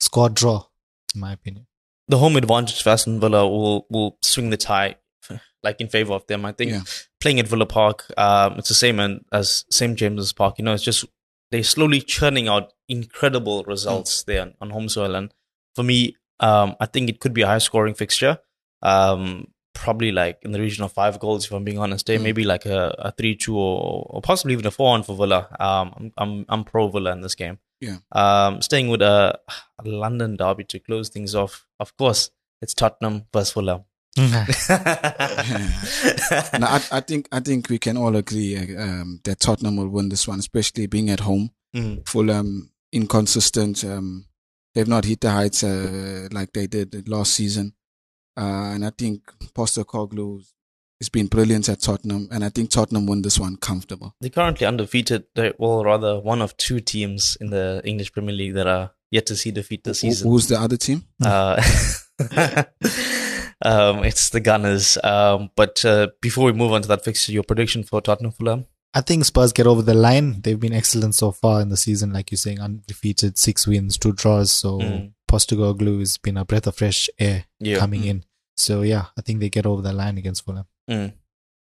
score 0.00 0.28
draw, 0.28 0.66
in 1.14 1.20
my 1.20 1.32
opinion. 1.32 1.66
The 2.08 2.18
home 2.18 2.36
advantage 2.36 2.82
for 2.82 2.90
Aston 2.90 3.18
Villa 3.20 3.48
will 3.48 3.86
will 3.90 4.16
swing 4.22 4.50
the 4.50 4.56
tie, 4.56 4.96
like 5.64 5.80
in 5.80 5.88
favor 5.88 6.12
of 6.12 6.26
them. 6.28 6.44
I 6.44 6.52
think 6.52 6.70
Yeah. 6.70 6.82
playing 7.20 7.40
at 7.40 7.48
Villa 7.48 7.66
Park, 7.66 8.06
um, 8.16 8.58
it's 8.58 8.68
the 8.68 8.74
same 8.74 9.00
as 9.32 9.64
St 9.70 9.98
James's 9.98 10.32
Park. 10.32 10.58
You 10.58 10.64
know, 10.64 10.74
it's 10.74 10.84
just 10.84 11.04
they're 11.50 11.64
slowly 11.64 12.00
churning 12.00 12.46
out 12.48 12.72
incredible 12.88 13.64
results 13.64 14.22
there 14.24 14.42
on, 14.42 14.54
on 14.60 14.70
home 14.70 14.88
soil. 14.88 15.14
And 15.16 15.32
for 15.74 15.82
me, 15.82 16.16
um, 16.38 16.76
I 16.80 16.86
think 16.86 17.08
it 17.10 17.18
could 17.20 17.32
be 17.34 17.42
a 17.42 17.46
high 17.48 17.58
scoring 17.58 17.94
fixture. 17.94 18.38
Um, 18.82 19.48
probably 19.76 20.12
like 20.12 20.38
in 20.42 20.52
the 20.52 20.60
region 20.60 20.84
of 20.84 20.92
five 20.92 21.18
goals, 21.18 21.46
if 21.46 21.52
I'm 21.52 21.64
being 21.64 21.78
honest. 21.78 22.06
Mm. 22.06 22.22
maybe 22.22 22.44
like 22.44 22.66
a, 22.66 22.94
a 22.98 23.12
three-two 23.12 23.56
or, 23.56 24.06
or 24.10 24.22
possibly 24.22 24.52
even 24.52 24.66
a 24.66 24.70
four-one 24.70 25.02
for 25.02 25.16
Villa. 25.16 25.48
Um, 25.58 25.92
I'm 25.96 26.12
I'm 26.18 26.46
I'm 26.48 26.64
pro 26.64 26.88
Villa 26.88 27.12
in 27.12 27.20
this 27.20 27.34
game. 27.34 27.58
Yeah. 27.80 27.98
Um, 28.12 28.62
staying 28.62 28.88
with 28.88 29.02
a, 29.02 29.38
a 29.78 29.88
London 29.88 30.36
derby 30.36 30.64
to 30.64 30.78
close 30.78 31.08
things 31.08 31.34
off. 31.34 31.66
Of 31.78 31.96
course, 31.96 32.30
it's 32.62 32.74
Tottenham 32.74 33.26
versus 33.32 33.52
Fulham. 33.52 33.84
Now, 34.16 34.36
I, 36.68 36.80
I 36.90 37.00
think 37.00 37.28
I 37.30 37.40
think 37.40 37.68
we 37.68 37.78
can 37.78 37.98
all 37.98 38.16
agree 38.16 38.56
uh, 38.56 38.82
um, 38.82 39.20
that 39.24 39.40
Tottenham 39.40 39.76
will 39.76 39.88
win 39.88 40.08
this 40.08 40.26
one, 40.26 40.38
especially 40.38 40.86
being 40.86 41.10
at 41.10 41.20
home. 41.20 41.50
Mm. 41.74 42.08
Fulham 42.08 42.70
inconsistent. 42.92 43.84
Um, 43.84 44.26
they've 44.74 44.88
not 44.88 45.04
hit 45.04 45.20
the 45.20 45.30
heights 45.30 45.62
uh, 45.62 46.28
like 46.32 46.52
they 46.54 46.66
did 46.66 47.06
last 47.08 47.34
season, 47.34 47.74
uh, 48.36 48.72
and 48.74 48.84
I 48.84 48.90
think 48.90 49.22
Postecoglou 49.54 50.42
has 51.00 51.08
been 51.10 51.26
brilliant 51.26 51.68
at 51.68 51.80
Tottenham, 51.80 52.28
and 52.30 52.44
I 52.44 52.48
think 52.48 52.70
Tottenham 52.70 53.06
won 53.06 53.22
this 53.22 53.38
one 53.38 53.56
comfortable. 53.56 54.14
They're 54.20 54.30
currently 54.30 54.66
undefeated. 54.66 55.24
They're, 55.34 55.54
well, 55.58 55.84
rather 55.84 56.18
one 56.20 56.40
of 56.42 56.56
two 56.56 56.80
teams 56.80 57.36
in 57.40 57.50
the 57.50 57.82
English 57.84 58.12
Premier 58.12 58.34
League 58.34 58.54
that 58.54 58.66
are 58.66 58.92
yet 59.10 59.26
to 59.26 59.36
see 59.36 59.50
defeat 59.50 59.84
this 59.84 60.00
Who- 60.00 60.08
season. 60.10 60.30
Who's 60.30 60.46
the 60.48 60.58
other 60.60 60.76
team? 60.76 61.04
Uh, 61.24 61.62
um, 63.64 64.04
it's 64.04 64.30
the 64.30 64.40
Gunners. 64.40 64.98
Um, 65.02 65.50
but 65.56 65.84
uh, 65.84 66.08
before 66.20 66.44
we 66.46 66.52
move 66.52 66.72
on 66.72 66.82
to 66.82 66.88
that 66.88 67.04
fixture, 67.04 67.32
your 67.32 67.42
prediction 67.42 67.84
for 67.84 68.00
Tottenham 68.00 68.32
Fulham? 68.32 68.66
I 68.94 69.02
think 69.02 69.24
Spurs 69.26 69.52
get 69.52 69.66
over 69.66 69.82
the 69.82 69.92
line. 69.94 70.40
They've 70.40 70.58
been 70.58 70.72
excellent 70.72 71.14
so 71.14 71.30
far 71.30 71.60
in 71.60 71.68
the 71.68 71.76
season, 71.76 72.12
like 72.14 72.30
you're 72.30 72.38
saying, 72.38 72.60
undefeated, 72.60 73.36
six 73.36 73.66
wins, 73.66 73.98
two 73.98 74.12
draws. 74.12 74.50
So 74.50 74.78
Mm. 74.78 75.12
Postecoglou 75.30 75.98
has 75.98 76.16
been 76.18 76.36
a 76.38 76.44
breath 76.44 76.66
of 76.66 76.76
fresh 76.76 77.10
air 77.18 77.44
Yeah. 77.58 77.78
coming 77.78 78.04
in. 78.04 78.24
So 78.56 78.82
yeah, 78.82 79.06
I 79.16 79.20
think 79.22 79.40
they 79.40 79.48
get 79.50 79.66
over 79.66 79.82
the 79.82 79.92
line 79.92 80.18
against 80.18 80.44
Fulham. 80.44 80.66
Mm. 80.90 81.12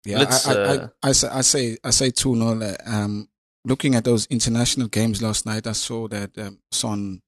Yeah, 0.05 0.19
Let's, 0.19 0.48
I, 0.48 0.53
I, 0.53 0.55
uh, 0.57 0.88
I, 1.03 1.10
I, 1.10 1.12
say 1.12 1.27
I 1.29 1.41
say 1.41 1.77
I 1.83 1.89
say 1.91 2.10
two 2.10 2.36
0 2.36 2.75
Um, 2.86 3.29
looking 3.65 3.95
at 3.95 4.03
those 4.03 4.25
international 4.27 4.88
games 4.88 5.21
last 5.21 5.45
night, 5.45 5.67
I 5.67 5.74
saw 5.74 6.07
that 6.07 6.38
um, 6.38 6.60
Son 6.71 7.21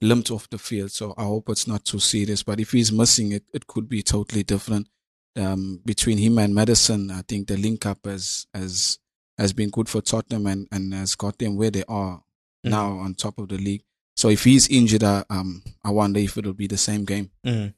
limped 0.00 0.30
off 0.30 0.48
the 0.50 0.58
field. 0.58 0.92
So 0.92 1.14
I 1.18 1.24
hope 1.24 1.48
it's 1.48 1.66
not 1.66 1.84
too 1.84 1.98
serious. 1.98 2.42
But 2.42 2.60
if 2.60 2.70
he's 2.72 2.92
missing 2.92 3.32
it, 3.32 3.44
it 3.52 3.66
could 3.66 3.88
be 3.88 4.02
totally 4.02 4.42
different. 4.42 4.88
Um, 5.36 5.80
between 5.84 6.18
him 6.18 6.38
and 6.38 6.54
Maddison, 6.54 7.10
I 7.10 7.22
think 7.22 7.48
the 7.48 7.56
link 7.56 7.84
up 7.86 8.06
has 8.06 8.46
has 8.54 8.98
has 9.36 9.52
been 9.52 9.70
good 9.70 9.88
for 9.88 10.00
Tottenham 10.00 10.46
and, 10.46 10.68
and 10.70 10.94
has 10.94 11.16
got 11.16 11.38
them 11.38 11.56
where 11.56 11.70
they 11.70 11.84
are 11.88 12.22
Mm. 12.64 12.70
now 12.70 12.98
on 12.98 13.14
top 13.14 13.38
of 13.38 13.48
the 13.48 13.58
league. 13.58 13.82
So 14.16 14.28
if 14.30 14.44
he's 14.44 14.68
injured, 14.68 15.02
uh, 15.02 15.24
um, 15.28 15.62
I 15.84 15.90
wonder 15.90 16.18
if 16.20 16.38
it'll 16.38 16.54
be 16.54 16.66
the 16.66 16.78
same 16.78 17.04
game. 17.04 17.30
Mm. 17.46 17.74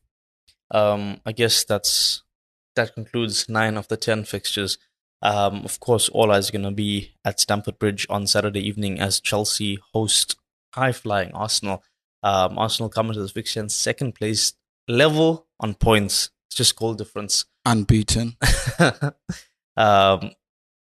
Um, 0.71 1.21
I 1.25 1.33
guess 1.33 1.65
that's 1.65 2.23
that 2.75 2.95
concludes 2.95 3.49
nine 3.49 3.77
of 3.77 3.89
the 3.89 3.97
ten 3.97 4.25
fixtures. 4.25 4.79
Um, 5.23 5.65
of 5.65 5.81
course, 5.81 6.09
all 6.11 6.31
eyes 6.31 6.49
are 6.49 6.53
going 6.53 6.65
to 6.65 6.71
be 6.71 7.15
at 7.25 7.41
Stamford 7.41 7.79
Bridge 7.79 8.07
on 8.11 8.27
Saturday 8.27 8.61
evening 8.61 9.01
as 9.01 9.21
Chelsea 9.21 9.79
host 9.93 10.37
high 10.75 10.93
flying 10.93 11.33
Arsenal. 11.33 11.83
Um, 12.23 12.59
Arsenal 12.59 12.89
come 12.89 13.09
into 13.09 13.21
this 13.21 13.33
fixture 13.33 13.61
in 13.61 13.69
second 13.69 14.15
place, 14.15 14.53
level 14.89 15.47
on 15.59 15.75
points. 15.75 16.31
It's 16.49 16.57
just 16.57 16.77
goal 16.77 16.95
difference. 16.95 17.45
Unbeaten. 17.65 18.37
um, 19.77 20.31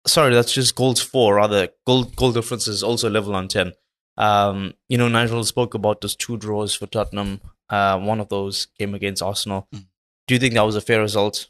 sorry, 0.06 0.34
that's 0.34 0.52
just 0.52 0.74
goals 0.74 1.00
for. 1.00 1.36
Rather, 1.36 1.68
goal 1.86 2.04
goal 2.04 2.32
difference 2.32 2.68
is 2.68 2.82
also 2.82 3.08
level 3.08 3.34
on 3.34 3.48
ten. 3.48 3.72
Um, 4.18 4.74
you 4.88 4.98
know, 4.98 5.08
Nigel 5.08 5.44
spoke 5.44 5.74
about 5.74 6.00
those 6.00 6.16
two 6.16 6.36
draws 6.36 6.74
for 6.74 6.86
Tottenham. 6.86 7.40
Uh, 7.68 7.98
one 7.98 8.20
of 8.20 8.28
those 8.28 8.66
came 8.78 8.94
against 8.94 9.22
Arsenal. 9.22 9.66
Mm. 9.74 9.86
Do 10.26 10.34
you 10.34 10.40
think 10.40 10.54
that 10.54 10.62
was 10.62 10.76
a 10.76 10.80
fair 10.80 11.00
result? 11.00 11.48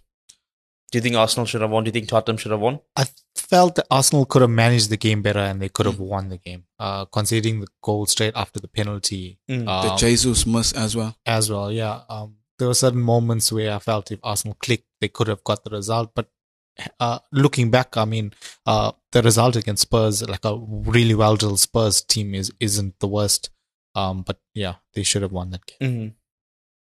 Do 0.93 0.99
you 0.99 1.03
think 1.03 1.17
Arsenal 1.17 1.47
should 1.47 1.61
have 1.63 1.71
won? 1.71 1.83
Do 1.85 1.89
you 1.89 1.93
think 1.93 2.09
Tottenham 2.09 2.37
should 2.39 2.53
have 2.53 2.61
won? 2.61 2.81
I 2.95 3.07
felt 3.35 3.75
that 3.75 3.87
Arsenal 3.91 4.25
could 4.25 4.43
have 4.43 4.51
managed 4.51 4.89
the 4.89 4.97
game 4.97 5.21
better 5.21 5.41
and 5.41 5.61
they 5.61 5.69
could 5.69 5.87
have 5.87 5.97
Mm. 5.97 6.07
won 6.07 6.29
the 6.29 6.37
game. 6.39 6.65
Uh, 6.79 7.05
conceding 7.07 7.61
the 7.61 7.67
goal 7.83 8.07
straight 8.07 8.35
after 8.37 8.61
the 8.61 8.69
penalty 8.69 9.39
Mm. 9.49 9.65
the 9.65 9.91
um, 9.93 9.99
Jesus 9.99 10.47
miss 10.47 10.73
as 10.73 10.95
well. 10.97 11.17
as 11.27 11.51
well. 11.51 11.73
Yeah, 11.73 12.03
um, 12.09 12.37
there 12.59 12.69
were 12.69 12.75
certain 12.75 13.01
moments 13.03 13.51
where 13.53 13.75
I 13.75 13.79
felt 13.79 14.13
if 14.13 14.21
Arsenal 14.23 14.57
clicked, 14.61 14.87
they 15.01 15.09
could 15.09 15.27
have 15.29 15.43
got 15.45 15.65
the 15.65 15.71
result. 15.71 16.13
But 16.15 16.31
uh, 17.01 17.19
looking 17.33 17.71
back, 17.71 17.97
I 17.97 18.05
mean, 18.05 18.33
uh, 18.65 18.93
the 19.13 19.23
result 19.23 19.57
against 19.57 19.83
Spurs, 19.83 20.27
like 20.27 20.45
a 20.45 20.57
really 20.57 21.15
well 21.15 21.37
drilled 21.37 21.61
Spurs 21.61 22.01
team, 22.03 22.35
is 22.35 22.53
isn't 22.61 22.99
the 23.01 23.09
worst. 23.09 23.51
Um, 23.97 24.23
but 24.23 24.39
yeah, 24.55 24.75
they 24.95 25.03
should 25.03 25.23
have 25.23 25.33
won 25.33 25.51
that 25.51 25.67
game. 25.67 25.91
Mhm. 25.91 26.15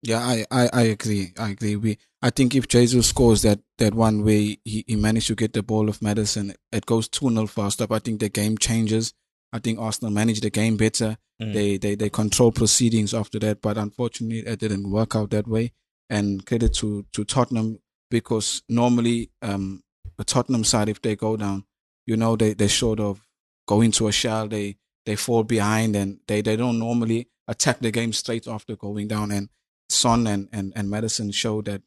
Yeah, 0.03 0.19
I, 0.19 0.45
I, 0.51 0.69
I 0.73 0.83
agree. 0.83 1.33
I 1.39 1.51
agree. 1.51 1.77
We 1.77 1.99
I 2.21 2.31
think 2.31 2.55
if 2.55 2.67
Jesus 2.69 3.09
scores 3.09 3.43
that, 3.43 3.61
that 3.79 3.95
one 3.95 4.25
way 4.25 4.59
he, 4.65 4.85
he 4.87 4.97
managed 4.97 5.27
to 5.29 5.35
get 5.35 5.53
the 5.53 5.63
ball 5.63 5.89
of 5.89 6.01
Maddison, 6.03 6.55
it 6.73 6.87
goes 6.87 7.09
2 7.09 7.31
0 7.31 7.47
fast 7.47 7.81
up. 7.83 7.93
I 7.93 7.99
think 8.01 8.21
the 8.21 8.29
game 8.29 8.57
changes. 8.59 9.15
I 9.53 9.59
think 9.61 9.79
Arsenal 9.79 10.11
managed 10.13 10.43
the 10.43 10.51
game 10.51 10.77
better. 10.77 11.17
Mm. 11.41 11.53
They, 11.53 11.77
they 11.79 11.95
they 11.95 12.11
control 12.11 12.53
proceedings 12.53 13.13
after 13.15 13.39
that, 13.41 13.61
but 13.63 13.77
unfortunately 13.79 14.41
it 14.41 14.59
didn't 14.61 14.91
work 14.91 15.15
out 15.17 15.31
that 15.31 15.47
way. 15.49 15.73
And 16.11 16.45
credit 16.45 16.75
to, 16.75 17.07
to 17.13 17.25
Tottenham 17.25 17.79
because 18.11 18.63
normally 18.69 19.31
um 19.43 19.83
the 20.19 20.25
Tottenham 20.25 20.65
side 20.65 20.89
if 20.89 21.01
they 21.03 21.17
go 21.17 21.37
down, 21.37 21.65
you 22.07 22.17
know 22.17 22.37
they, 22.37 22.55
they 22.55 22.69
sort 22.69 23.01
of 23.01 23.21
go 23.67 23.81
into 23.81 24.07
a 24.07 24.13
shell, 24.13 24.49
they 24.49 24.77
they 25.07 25.17
fall 25.17 25.43
behind 25.45 25.95
and 25.97 26.19
they, 26.27 26.41
they 26.43 26.57
don't 26.57 26.79
normally 26.79 27.29
attack 27.49 27.79
the 27.81 27.91
game 27.91 28.13
straight 28.13 28.47
after 28.49 28.75
going 28.77 29.09
down 29.09 29.31
and 29.31 29.49
Son 29.91 30.27
and, 30.27 30.49
and, 30.53 30.73
and 30.75 30.89
Maddison 30.91 31.31
showed 31.31 31.67
that 31.67 31.83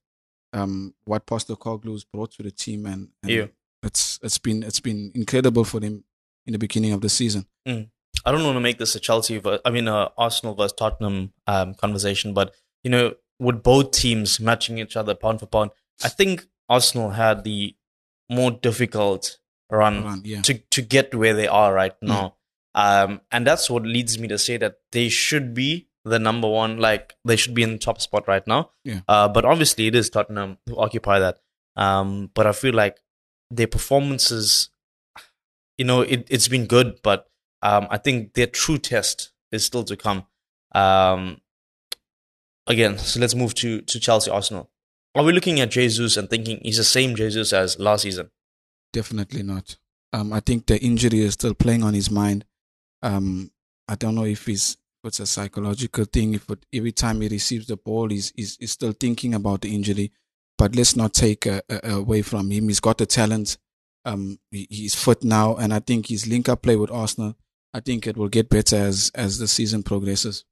um, 0.54 0.94
what 1.06 1.26
Postecoglou's 1.26 2.04
brought 2.06 2.32
to 2.34 2.44
the 2.44 2.52
team, 2.52 2.86
and, 2.86 3.10
and 3.22 3.32
Yeah. 3.32 3.46
it's 3.84 4.20
it's 4.24 4.38
been 4.38 4.64
it's 4.64 4.80
been 4.80 5.12
incredible 5.14 5.64
for 5.66 5.80
them 5.82 6.04
in 6.46 6.54
the 6.54 6.60
beginning 6.60 6.94
of 6.94 7.02
the 7.02 7.10
season. 7.10 7.48
I 7.68 8.32
don't 8.32 8.44
want 8.44 8.56
to 8.56 8.62
make 8.62 8.78
this 8.78 8.96
a 8.96 9.00
Chelsea, 9.00 9.40
ver- 9.40 9.60
I 9.66 9.72
mean, 9.72 9.88
a 9.88 10.12
Arsenal 10.18 10.56
versus 10.56 10.74
Tottenham 10.74 11.34
um, 11.48 11.74
conversation, 11.74 12.34
but 12.34 12.54
you 12.84 12.90
know, 12.90 13.16
with 13.40 13.62
both 13.62 13.92
teams 13.92 14.40
matching 14.40 14.78
each 14.78 14.96
other 14.96 15.14
pound 15.16 15.40
for 15.42 15.48
pound, 15.48 15.72
I 16.04 16.08
think 16.10 16.46
Arsenal 16.70 17.10
had 17.12 17.44
the 17.44 17.76
more 18.30 18.52
difficult 18.52 19.38
run 19.70 20.04
Run, 20.04 20.22
yeah. 20.24 20.42
to 20.44 20.54
to 20.60 20.82
get 20.82 21.14
where 21.14 21.34
they 21.34 21.48
are 21.48 21.74
right 21.74 21.96
now, 22.02 22.37
um, 22.78 23.22
and 23.32 23.46
that's 23.46 23.72
what 23.72 23.82
leads 23.82 24.20
me 24.20 24.28
to 24.28 24.38
say 24.38 24.56
that 24.58 24.76
they 24.92 25.10
should 25.10 25.56
be 25.56 25.88
the 26.06 26.20
number 26.20 26.48
one, 26.48 26.78
like 26.78 27.16
they 27.26 27.36
should 27.36 27.56
be 27.56 27.64
in 27.64 27.72
the 27.72 27.78
top 27.80 28.00
spot 28.00 28.28
right 28.28 28.46
now. 28.46 28.70
Yeah. 28.84 29.02
Uh, 29.08 29.28
but 29.28 29.46
obviously, 29.46 29.88
it 29.88 29.96
is 29.96 30.12
Tottenham 30.12 30.60
who 30.68 30.78
occupy 30.78 31.18
that. 31.18 31.40
Um, 31.76 32.30
but 32.36 32.46
I 32.46 32.52
feel 32.52 32.76
like 32.76 33.00
their 33.50 33.66
performances, 33.66 34.70
you 35.80 35.86
know, 35.86 36.02
it, 36.02 36.28
it's 36.30 36.48
been 36.48 36.68
good, 36.68 37.00
but 37.02 37.28
um, 37.64 37.88
I 37.90 37.98
think 37.98 38.36
their 38.36 38.46
true 38.46 38.78
test 38.78 39.32
is 39.52 39.66
still 39.66 39.84
to 39.86 39.98
come. 39.98 40.28
Um, 40.76 41.42
again, 42.68 43.00
so 43.00 43.20
let's 43.20 43.34
move 43.34 43.56
to 43.56 43.82
to 43.82 44.00
Chelsea 44.00 44.30
Arsenal. 44.30 44.70
Are 45.16 45.24
we 45.24 45.34
looking 45.34 45.60
at 45.62 45.72
Jesus 45.72 46.16
and 46.16 46.30
thinking 46.30 46.60
he's 46.62 46.78
the 46.78 46.84
same 46.84 47.16
Jesus 47.16 47.54
as 47.54 47.80
last 47.80 48.04
season? 48.04 48.30
Definitely 48.94 49.42
not. 49.42 49.78
Um, 50.14 50.32
I 50.32 50.42
think 50.42 50.68
the 50.68 50.80
injury 50.80 51.22
is 51.22 51.34
still 51.34 51.56
playing 51.56 51.82
on 51.82 51.96
his 51.96 52.12
mind. 52.12 52.46
Um, 53.02 53.52
I 53.88 53.96
don't 53.96 54.16
know 54.16 54.26
if 54.26 54.48
it's 54.50 54.78
it's 55.04 55.20
a 55.20 55.26
psychological 55.26 56.06
thing. 56.06 56.34
If 56.34 56.50
it, 56.50 56.66
every 56.74 56.92
time 56.92 57.22
he 57.22 57.30
receives 57.30 57.68
the 57.68 57.78
ball, 57.78 58.10
he's, 58.10 58.34
he's 58.36 58.58
he's 58.60 58.72
still 58.72 58.92
thinking 58.92 59.34
about 59.34 59.62
the 59.62 59.74
injury. 59.74 60.12
But 60.58 60.76
let's 60.76 60.96
not 60.96 61.14
take 61.14 61.46
uh, 61.48 61.62
uh, 61.70 61.80
away 61.84 62.24
from 62.24 62.52
him. 62.52 62.68
He's 62.68 62.80
got 62.80 62.98
the 62.98 63.06
talent. 63.06 63.58
Um, 64.06 64.40
he, 64.52 64.68
he's 64.70 64.96
fit 64.96 65.24
now, 65.24 65.56
and 65.56 65.74
I 65.74 65.80
think 65.80 66.08
his 66.08 66.28
link 66.28 66.50
up 66.50 66.64
play 66.64 66.76
with 66.76 66.92
Arsenal. 66.92 67.36
I 67.74 67.80
think 67.80 68.08
it 68.08 68.18
will 68.18 68.30
get 68.30 68.50
better 68.50 68.76
as 68.76 69.12
as 69.16 69.38
the 69.38 69.48
season 69.48 69.84
progresses. 69.84 70.46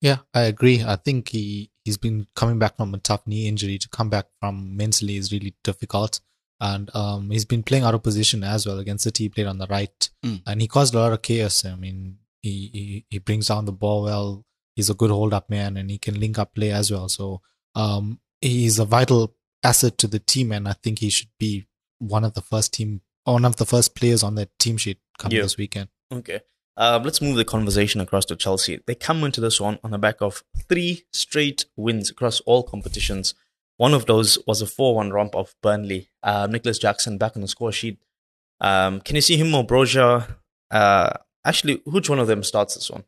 Yeah, 0.00 0.18
I 0.34 0.42
agree. 0.42 0.82
I 0.82 0.96
think 0.96 1.28
he 1.28 1.70
he's 1.84 1.98
been 1.98 2.26
coming 2.34 2.58
back 2.58 2.76
from 2.76 2.94
a 2.94 2.98
tough 2.98 3.26
knee 3.26 3.46
injury. 3.46 3.78
To 3.78 3.88
come 3.88 4.10
back 4.10 4.26
from 4.40 4.76
mentally 4.76 5.16
is 5.16 5.32
really 5.32 5.54
difficult, 5.62 6.20
and 6.60 6.94
um, 6.94 7.30
he's 7.30 7.44
been 7.44 7.62
playing 7.62 7.84
out 7.84 7.94
of 7.94 8.02
position 8.02 8.44
as 8.44 8.66
well 8.66 8.78
against 8.78 9.04
City. 9.04 9.24
He 9.24 9.28
played 9.28 9.46
on 9.46 9.58
the 9.58 9.66
right, 9.66 10.10
Mm. 10.24 10.42
and 10.46 10.60
he 10.60 10.68
caused 10.68 10.94
a 10.94 10.98
lot 10.98 11.12
of 11.12 11.22
chaos. 11.22 11.64
I 11.64 11.74
mean, 11.76 12.18
he, 12.42 12.70
he 12.72 13.06
he 13.10 13.18
brings 13.18 13.48
down 13.48 13.64
the 13.64 13.72
ball 13.72 14.02
well. 14.04 14.44
He's 14.76 14.90
a 14.90 14.94
good 14.94 15.10
hold 15.10 15.34
up 15.34 15.48
man, 15.50 15.76
and 15.76 15.90
he 15.90 15.98
can 15.98 16.18
link 16.18 16.38
up 16.38 16.54
play 16.54 16.70
as 16.72 16.90
well. 16.90 17.08
So 17.08 17.40
um, 17.74 18.20
he's 18.40 18.78
a 18.78 18.84
vital 18.84 19.34
asset 19.62 19.98
to 19.98 20.06
the 20.06 20.18
team, 20.18 20.52
and 20.52 20.68
I 20.68 20.74
think 20.74 20.98
he 21.00 21.10
should 21.10 21.28
be 21.38 21.66
one 21.98 22.24
of 22.24 22.34
the 22.34 22.40
first 22.42 22.72
team, 22.72 23.00
one 23.24 23.44
of 23.44 23.56
the 23.56 23.66
first 23.66 23.94
players 23.94 24.22
on 24.22 24.34
the 24.36 24.48
team 24.58 24.76
sheet 24.76 24.98
coming 25.18 25.36
Yeah. 25.36 25.42
this 25.42 25.56
weekend. 25.58 25.88
Okay. 26.12 26.40
Um, 26.76 27.02
let's 27.02 27.20
move 27.20 27.36
the 27.36 27.44
conversation 27.44 28.00
across 28.00 28.24
to 28.26 28.36
Chelsea. 28.36 28.80
They 28.86 28.94
come 28.94 29.22
into 29.22 29.40
this 29.40 29.60
one 29.60 29.78
on 29.84 29.90
the 29.90 29.98
back 29.98 30.22
of 30.22 30.42
three 30.66 31.04
straight 31.12 31.66
wins 31.76 32.08
across 32.10 32.40
all 32.40 32.62
competitions. 32.62 33.34
One 33.80 33.94
of 33.94 34.04
those 34.04 34.38
was 34.46 34.60
a 34.60 34.66
4 34.66 34.94
1 34.94 35.10
romp 35.10 35.34
of 35.34 35.54
Burnley. 35.62 36.10
Uh, 36.22 36.46
Nicolas 36.50 36.78
Jackson 36.78 37.16
back 37.16 37.34
on 37.34 37.40
the 37.40 37.48
score 37.48 37.72
sheet. 37.72 37.98
Um, 38.60 39.00
can 39.00 39.16
you 39.16 39.22
see 39.22 39.38
him 39.38 39.54
or 39.54 39.66
Broja? 39.66 40.36
Uh, 40.70 41.14
actually, 41.46 41.80
which 41.86 42.10
one 42.10 42.18
of 42.18 42.26
them 42.26 42.42
starts 42.44 42.74
this 42.74 42.90
one? 42.90 43.04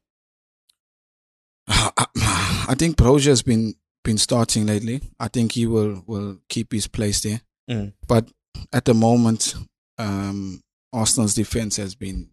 I 1.69 2.75
think 2.75 2.97
Broja 2.97 3.26
has 3.26 3.43
been 3.43 3.75
been 4.02 4.17
starting 4.17 4.64
lately. 4.64 5.02
I 5.21 5.29
think 5.29 5.52
he 5.52 5.67
will 5.67 6.05
will 6.07 6.38
keep 6.49 6.73
his 6.73 6.87
place 6.88 7.21
there. 7.21 7.43
Mm. 7.71 7.93
But 8.09 8.31
at 8.73 8.87
the 8.87 8.95
moment, 8.95 9.55
um, 9.99 10.62
Arsenal's 10.91 11.35
defense 11.35 11.76
has 11.76 11.95
been 11.95 12.31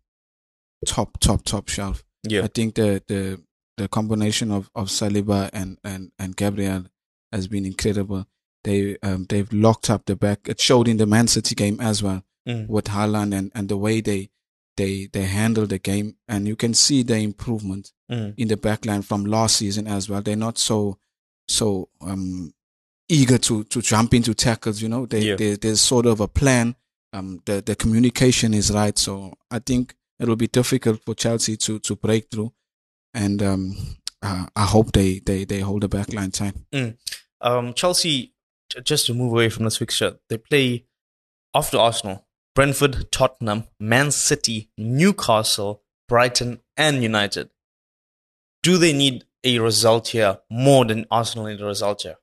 top, 0.88 1.20
top, 1.20 1.44
top 1.44 1.68
shelf. 1.68 2.06
Yeah. 2.24 2.44
I 2.44 2.48
think 2.48 2.76
the 2.76 3.04
the 3.06 3.42
the 3.76 3.90
combination 3.90 4.50
of 4.50 4.72
of 4.76 4.88
Saliba 4.88 5.50
and 5.52 5.78
and 5.84 6.14
and 6.18 6.38
Gabriel 6.38 6.86
has 7.32 7.48
been 7.48 7.66
incredible. 7.66 8.26
They 8.64 8.98
um 9.04 9.26
they've 9.30 9.52
locked 9.54 9.90
up 9.90 10.06
the 10.06 10.16
back. 10.16 10.48
It 10.50 10.60
showed 10.60 10.88
in 10.88 10.98
the 10.98 11.06
Man 11.06 11.28
City 11.28 11.56
game 11.56 11.80
as 11.80 12.02
well 12.04 12.24
Mm. 12.48 12.68
with 12.68 12.86
Haaland 12.86 13.34
and 13.38 13.52
and 13.56 13.70
the 13.70 13.78
way 13.78 14.02
they 14.02 14.30
they 14.78 15.08
they 15.12 15.24
handle 15.26 15.68
the 15.68 15.78
game, 15.80 16.16
and 16.28 16.48
you 16.48 16.56
can 16.56 16.74
see 16.74 17.04
the 17.04 17.18
improvement 17.18 17.92
Mm. 18.12 18.34
in 18.38 18.48
the 18.48 18.58
backline 18.58 19.04
from 19.04 19.26
last 19.26 19.58
season 19.58 19.88
as 19.88 20.10
well. 20.10 20.22
They're 20.22 20.36
not 20.36 20.58
so 20.58 20.98
so 21.48 21.90
um 22.02 22.54
eager 23.08 23.38
to 23.38 23.64
to 23.66 23.82
jump 23.82 24.14
into 24.14 24.34
tackles. 24.34 24.82
You 24.82 24.90
know, 24.90 25.06
they, 25.06 25.22
Yeah. 25.22 25.36
they 25.36 25.56
there's 25.56 25.82
sort 25.82 26.06
of 26.06 26.20
a 26.22 26.28
plan. 26.28 26.76
Um, 27.14 27.42
the 27.46 27.62
the 27.62 27.76
communication 27.76 28.54
is 28.54 28.72
right, 28.72 28.98
so 28.98 29.34
I 29.52 29.60
think 29.60 29.96
it 30.20 30.28
will 30.28 30.36
be 30.36 30.48
difficult 30.48 31.02
for 31.06 31.16
Chelsea 31.16 31.58
to 31.58 31.80
to 31.80 31.96
break 31.96 32.30
through, 32.32 32.54
and 33.14 33.42
um, 33.42 33.76
uh, 34.22 34.48
I 34.56 34.66
hope 34.66 34.92
they 34.92 35.20
they 35.20 35.46
they 35.46 35.60
hold 35.60 35.84
the 35.84 35.90
backline 35.90 36.34
tight. 36.34 36.56
Um, 37.42 37.74
Chelsea, 37.74 38.34
just 38.84 39.06
to 39.08 39.14
move 39.14 39.32
away 39.32 39.50
from 39.50 39.66
this 39.66 39.78
fixture, 39.78 40.18
they 40.28 40.38
play 40.38 40.86
after 41.54 41.78
Arsenal, 41.78 42.26
Brentford, 42.54 43.12
Tottenham, 43.12 43.66
Man 43.80 44.12
City, 44.12 44.70
Newcastle, 44.78 45.84
Brighton, 46.08 46.60
and 46.76 47.02
United. 47.02 47.50
Do 48.62 48.78
they 48.78 48.92
need 48.94 49.24
a 49.44 49.60
result 49.60 50.10
here 50.10 50.40
more 50.50 50.84
than 50.84 51.06
Arsenal 51.10 51.48
need 51.48 51.62
a 51.62 51.66
result 51.66 52.02
here? 52.02 52.18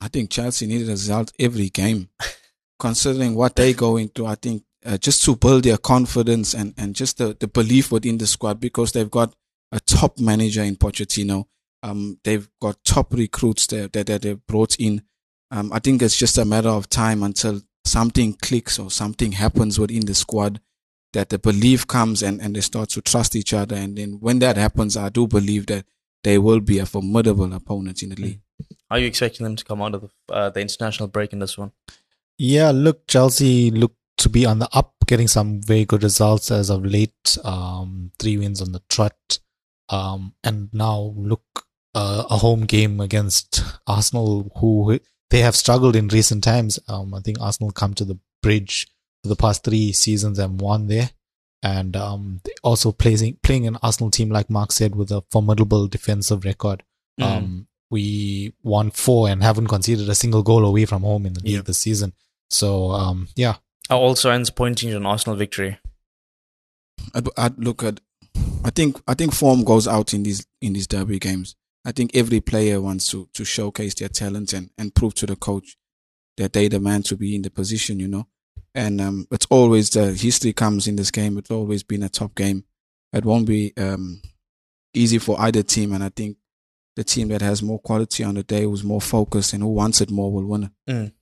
I 0.00 0.08
think 0.08 0.30
Chelsea 0.30 0.66
need 0.66 0.86
a 0.86 0.90
result 0.90 1.32
every 1.38 1.70
game, 1.70 2.10
considering 2.78 3.34
what 3.34 3.56
they 3.56 3.72
go 3.72 3.96
into. 3.96 4.26
I 4.26 4.34
think 4.34 4.64
uh, 4.84 4.98
just 4.98 5.24
to 5.24 5.36
build 5.36 5.64
their 5.64 5.78
confidence 5.78 6.52
and, 6.52 6.74
and 6.76 6.94
just 6.94 7.16
the, 7.16 7.34
the 7.40 7.48
belief 7.48 7.90
within 7.90 8.18
the 8.18 8.26
squad 8.26 8.60
because 8.60 8.92
they've 8.92 9.10
got 9.10 9.34
a 9.74 9.80
top 9.80 10.18
manager 10.18 10.62
in 10.62 10.76
Pochettino. 10.76 11.44
Um, 11.82 12.18
they've 12.24 12.48
got 12.62 12.82
top 12.84 13.12
recruits 13.12 13.66
that, 13.66 13.92
that, 13.92 14.06
that 14.06 14.22
they've 14.22 14.46
brought 14.46 14.76
in. 14.78 15.02
Um, 15.50 15.72
I 15.72 15.80
think 15.80 16.00
it's 16.00 16.18
just 16.18 16.38
a 16.38 16.44
matter 16.44 16.70
of 16.70 16.88
time 16.88 17.22
until 17.22 17.60
something 17.84 18.34
clicks 18.34 18.78
or 18.78 18.90
something 18.90 19.32
happens 19.32 19.78
within 19.78 20.06
the 20.06 20.14
squad 20.14 20.60
that 21.12 21.28
the 21.28 21.38
belief 21.38 21.86
comes 21.86 22.22
and, 22.22 22.40
and 22.40 22.56
they 22.56 22.60
start 22.60 22.88
to 22.90 23.02
trust 23.02 23.36
each 23.36 23.52
other. 23.52 23.76
And 23.76 23.98
then 23.98 24.18
when 24.20 24.38
that 24.38 24.56
happens, 24.56 24.96
I 24.96 25.08
do 25.10 25.26
believe 25.26 25.66
that 25.66 25.84
they 26.22 26.38
will 26.38 26.60
be 26.60 26.78
a 26.78 26.86
formidable 26.86 27.52
opponent 27.52 28.02
in 28.02 28.10
the 28.10 28.16
league. 28.16 28.40
Are 28.90 28.98
you 28.98 29.06
expecting 29.06 29.44
them 29.44 29.56
to 29.56 29.64
come 29.64 29.82
out 29.82 29.94
of 29.94 30.00
the, 30.02 30.34
uh, 30.34 30.50
the 30.50 30.60
international 30.60 31.08
break 31.08 31.32
in 31.32 31.40
this 31.40 31.58
one? 31.58 31.72
Yeah, 32.38 32.70
look, 32.70 33.06
Chelsea 33.06 33.70
look 33.70 33.94
to 34.18 34.28
be 34.28 34.46
on 34.46 34.58
the 34.58 34.68
up, 34.72 34.94
getting 35.06 35.28
some 35.28 35.60
very 35.60 35.84
good 35.84 36.02
results 36.02 36.50
as 36.50 36.70
of 36.70 36.84
late. 36.84 37.38
Um, 37.44 38.12
three 38.18 38.38
wins 38.38 38.62
on 38.62 38.72
the 38.72 38.82
trot, 38.88 39.38
um, 39.88 40.34
and 40.42 40.68
now 40.72 41.14
look 41.16 41.64
uh, 41.94 42.24
a 42.30 42.38
home 42.38 42.62
game 42.66 43.00
against 43.00 43.62
Arsenal, 43.86 44.50
who 44.56 44.98
they 45.30 45.40
have 45.40 45.56
struggled 45.56 45.96
in 45.96 46.08
recent 46.08 46.42
times. 46.44 46.78
Um, 46.88 47.14
I 47.14 47.20
think 47.20 47.40
Arsenal 47.40 47.70
come 47.72 47.94
to 47.94 48.04
the 48.04 48.18
bridge 48.42 48.88
for 49.22 49.28
the 49.28 49.36
past 49.36 49.64
three 49.64 49.92
seasons 49.92 50.38
and 50.38 50.60
won 50.60 50.86
there. 50.88 51.10
And 51.62 51.96
um, 51.96 52.40
also 52.62 52.92
playing 52.92 53.38
playing 53.42 53.66
an 53.66 53.78
Arsenal 53.82 54.10
team, 54.10 54.28
like 54.28 54.50
Mark 54.50 54.70
said, 54.70 54.94
with 54.94 55.10
a 55.10 55.22
formidable 55.30 55.86
defensive 55.88 56.44
record. 56.44 56.82
Mm. 57.18 57.24
Um, 57.24 57.66
we 57.90 58.52
won 58.62 58.90
four 58.90 59.28
and 59.28 59.42
haven't 59.42 59.68
conceded 59.68 60.08
a 60.08 60.14
single 60.14 60.42
goal 60.42 60.64
away 60.66 60.84
from 60.84 61.02
home 61.02 61.24
in 61.26 61.32
the 61.32 61.40
league 61.40 61.54
Yeah. 61.54 61.62
this 61.62 61.78
season. 61.78 62.12
So 62.50 62.90
um, 62.90 63.28
yeah, 63.36 63.56
Are 63.88 63.98
all 63.98 64.14
signs 64.14 64.50
pointing 64.50 64.90
to 64.90 64.96
an 64.96 65.06
Arsenal 65.06 65.36
victory? 65.36 65.78
I'd, 67.14 67.28
I'd 67.36 67.58
look 67.58 67.82
at. 67.82 68.00
I 68.64 68.70
think 68.70 69.00
I 69.06 69.14
think 69.14 69.34
form 69.34 69.62
goes 69.62 69.86
out 69.86 70.14
in 70.14 70.22
these 70.22 70.46
in 70.60 70.72
these 70.72 70.86
derby 70.86 71.18
games. 71.18 71.54
I 71.84 71.92
think 71.92 72.16
every 72.16 72.40
player 72.40 72.80
wants 72.80 73.10
to 73.10 73.28
to 73.34 73.44
showcase 73.44 73.94
their 73.94 74.08
talent 74.08 74.54
and 74.54 74.70
and 74.78 74.94
prove 74.94 75.14
to 75.16 75.26
the 75.26 75.36
coach 75.36 75.76
that 76.38 76.54
they 76.54 76.68
the 76.68 76.80
man 76.80 77.02
to 77.04 77.16
be 77.16 77.36
in 77.36 77.42
the 77.42 77.50
position. 77.50 78.00
You 78.00 78.08
know, 78.08 78.26
and 78.74 79.00
um, 79.02 79.28
it's 79.30 79.46
always 79.50 79.90
the 79.90 80.12
history 80.14 80.54
comes 80.54 80.88
in 80.88 80.96
this 80.96 81.10
game. 81.10 81.36
It's 81.36 81.50
always 81.50 81.82
been 81.82 82.02
a 82.02 82.08
top 82.08 82.34
game. 82.34 82.64
It 83.12 83.26
won't 83.26 83.46
be 83.46 83.74
um 83.76 84.22
easy 84.94 85.18
for 85.18 85.38
either 85.40 85.62
team, 85.62 85.92
and 85.92 86.02
I 86.02 86.08
think 86.08 86.38
the 86.96 87.04
team 87.04 87.28
that 87.28 87.42
has 87.42 87.62
more 87.62 87.80
quality 87.80 88.24
on 88.24 88.36
the 88.36 88.42
day, 88.42 88.62
who's 88.62 88.84
more 88.84 89.00
focused 89.00 89.52
and 89.52 89.62
who 89.62 89.68
wants 89.68 90.00
it 90.00 90.10
more, 90.10 90.32
will 90.32 90.46
win 90.46 90.64
it. 90.86 91.12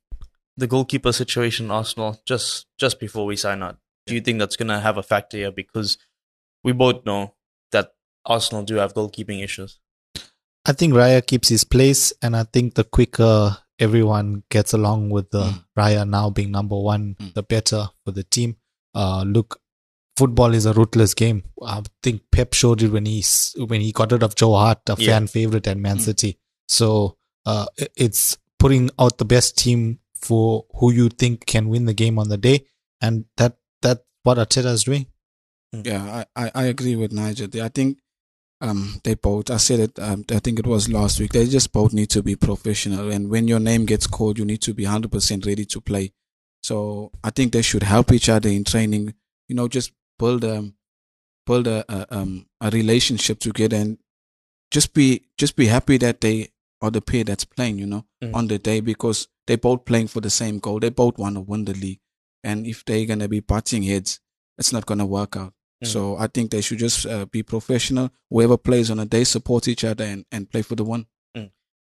The 0.56 0.66
goalkeeper 0.68 1.12
situation, 1.12 1.72
Arsenal, 1.72 2.20
just 2.25 2.66
just 2.78 3.00
before 3.00 3.26
we 3.26 3.34
sign 3.34 3.64
out. 3.64 3.78
Do 4.06 4.14
you 4.14 4.20
think 4.20 4.38
that's 4.38 4.56
going 4.56 4.68
to 4.68 4.80
have 4.80 4.99
a 4.99 5.02
factor 5.02 5.37
here? 5.37 5.52
Because 5.52 5.96
we 6.64 6.73
both 6.73 7.04
know 7.04 7.35
that 7.73 7.92
Arsenal 8.25 8.62
do 8.64 8.76
have 8.76 8.95
goalkeeping 8.95 9.42
issues. 9.42 9.78
I 10.64 10.73
think 10.73 10.95
Raya 10.95 11.26
keeps 11.26 11.49
his 11.49 11.64
place, 11.64 12.12
and 12.23 12.37
I 12.37 12.45
think 12.45 12.75
the 12.75 12.85
quicker 12.85 13.57
everyone 13.81 14.45
gets 14.49 14.73
along 14.73 15.11
with 15.11 15.31
the 15.31 15.42
Mm. 15.45 15.64
Raya 15.76 16.09
now 16.09 16.31
being 16.31 16.52
number 16.52 16.78
one, 16.78 17.16
Mm. 17.19 17.35
the 17.35 17.42
better 17.42 17.88
for 18.04 18.12
the 18.12 18.23
team. 18.23 18.57
Uh, 18.95 19.25
look, 19.26 19.61
football 20.16 20.54
is 20.54 20.66
a 20.66 20.73
ruthless 20.73 21.14
game. 21.14 21.42
I 21.61 21.83
think 22.02 22.23
Pep 22.31 22.52
showed 22.54 22.81
it 22.83 22.92
when 22.92 23.07
he 23.07 23.25
when 23.57 23.81
he 23.81 23.90
got 23.90 24.12
rid 24.12 24.23
of 24.23 24.37
Joe 24.37 24.54
Hart, 24.54 24.83
a 24.88 24.95
Yeah. 24.99 25.07
fan 25.19 25.26
favorite 25.26 25.66
at 25.66 25.78
Man 25.78 25.99
Mm. 25.99 26.02
City. 26.02 26.38
So 26.69 27.16
uh, 27.45 27.66
it's 27.97 28.38
putting 28.61 28.88
out 29.00 29.19
the 29.19 29.25
best 29.25 29.59
team 29.59 29.99
for 30.14 30.64
who 30.76 30.92
you 30.92 31.09
think 31.09 31.45
can 31.47 31.69
win 31.69 31.87
the 31.87 31.95
game 31.95 32.21
on 32.21 32.28
the 32.28 32.37
day, 32.37 32.66
and 33.00 33.25
that 33.37 33.57
that's 33.81 34.04
what 34.23 34.38
Arteta 34.38 34.66
is 34.73 34.85
doing. 34.85 35.07
Yeah, 35.73 36.25
I, 36.37 36.50
I, 36.55 36.64
agree 36.64 36.97
with 36.97 37.12
Nigel. 37.12 37.49
I 37.62 37.69
think 37.69 37.99
um 38.61 39.00
they 39.05 39.14
both 39.14 39.50
I 39.50 39.57
said 39.57 39.81
it 39.81 39.99
um, 39.99 40.25
I 40.31 40.38
think 40.38 40.59
it 40.59 40.67
was 40.67 40.88
last 40.88 41.19
week. 41.19 41.33
They 41.33 41.47
just 41.47 41.73
both 41.73 41.93
need 41.93 42.11
to 42.11 42.23
be 42.23 42.37
professional 42.37 43.11
and 43.11 43.29
when 43.31 43.49
your 43.49 43.59
name 43.61 43.87
gets 43.87 44.07
called 44.07 44.38
you 44.38 44.45
need 44.45 44.61
to 44.62 44.75
be 44.75 44.85
hundred 44.85 45.11
percent 45.12 45.47
ready 45.47 45.64
to 45.67 45.81
play. 45.81 46.12
So 46.62 47.11
I 47.25 47.31
think 47.31 47.52
they 47.52 47.62
should 47.62 47.83
help 47.83 48.12
each 48.12 48.29
other 48.29 48.49
in 48.49 48.64
training, 48.64 49.14
you 49.49 49.57
know, 49.57 49.67
just 49.67 49.93
build 50.19 50.45
um 50.45 50.75
build 51.47 51.67
a, 51.67 51.85
a 51.88 52.07
um 52.19 52.47
a 52.61 52.71
relationship 52.71 53.38
together 53.41 53.76
and 53.76 53.99
just 54.71 54.93
be 54.95 55.23
just 55.38 55.57
be 55.57 55.67
happy 55.67 55.97
that 55.99 56.21
they 56.21 56.49
are 56.83 56.91
the 56.91 57.00
pair 57.00 57.25
that's 57.25 57.45
playing, 57.45 57.79
you 57.79 57.87
know, 57.87 58.05
Mm. 58.23 58.35
on 58.35 58.47
the 58.47 58.59
day 58.59 58.81
because 58.81 59.26
they're 59.47 59.57
both 59.57 59.85
playing 59.85 60.07
for 60.07 60.21
the 60.21 60.31
same 60.31 60.61
goal. 60.61 60.79
They 60.79 60.91
both 60.91 61.19
want 61.19 61.35
to 61.35 61.41
win 61.41 61.64
the 61.64 61.75
league. 61.75 61.99
And 62.45 62.67
if 62.67 62.85
they're 62.85 63.07
gonna 63.07 63.29
be 63.29 63.41
butting 63.41 63.83
heads, 63.83 64.21
it's 64.59 64.73
not 64.73 64.87
gonna 64.87 65.07
work 65.07 65.37
out. 65.37 65.55
Mm. 65.82 65.86
So 65.86 66.16
I 66.16 66.26
think 66.28 66.50
they 66.50 66.60
should 66.60 66.78
just 66.78 67.06
uh, 67.06 67.26
be 67.26 67.42
professional. 67.42 68.10
Whoever 68.30 68.56
plays 68.56 68.90
on 68.90 68.98
a 68.98 69.06
day, 69.06 69.24
support 69.24 69.68
each 69.68 69.84
other 69.84 70.04
and, 70.04 70.24
and 70.30 70.50
play 70.50 70.62
for 70.62 70.74
the 70.74 70.84
one. 70.84 71.06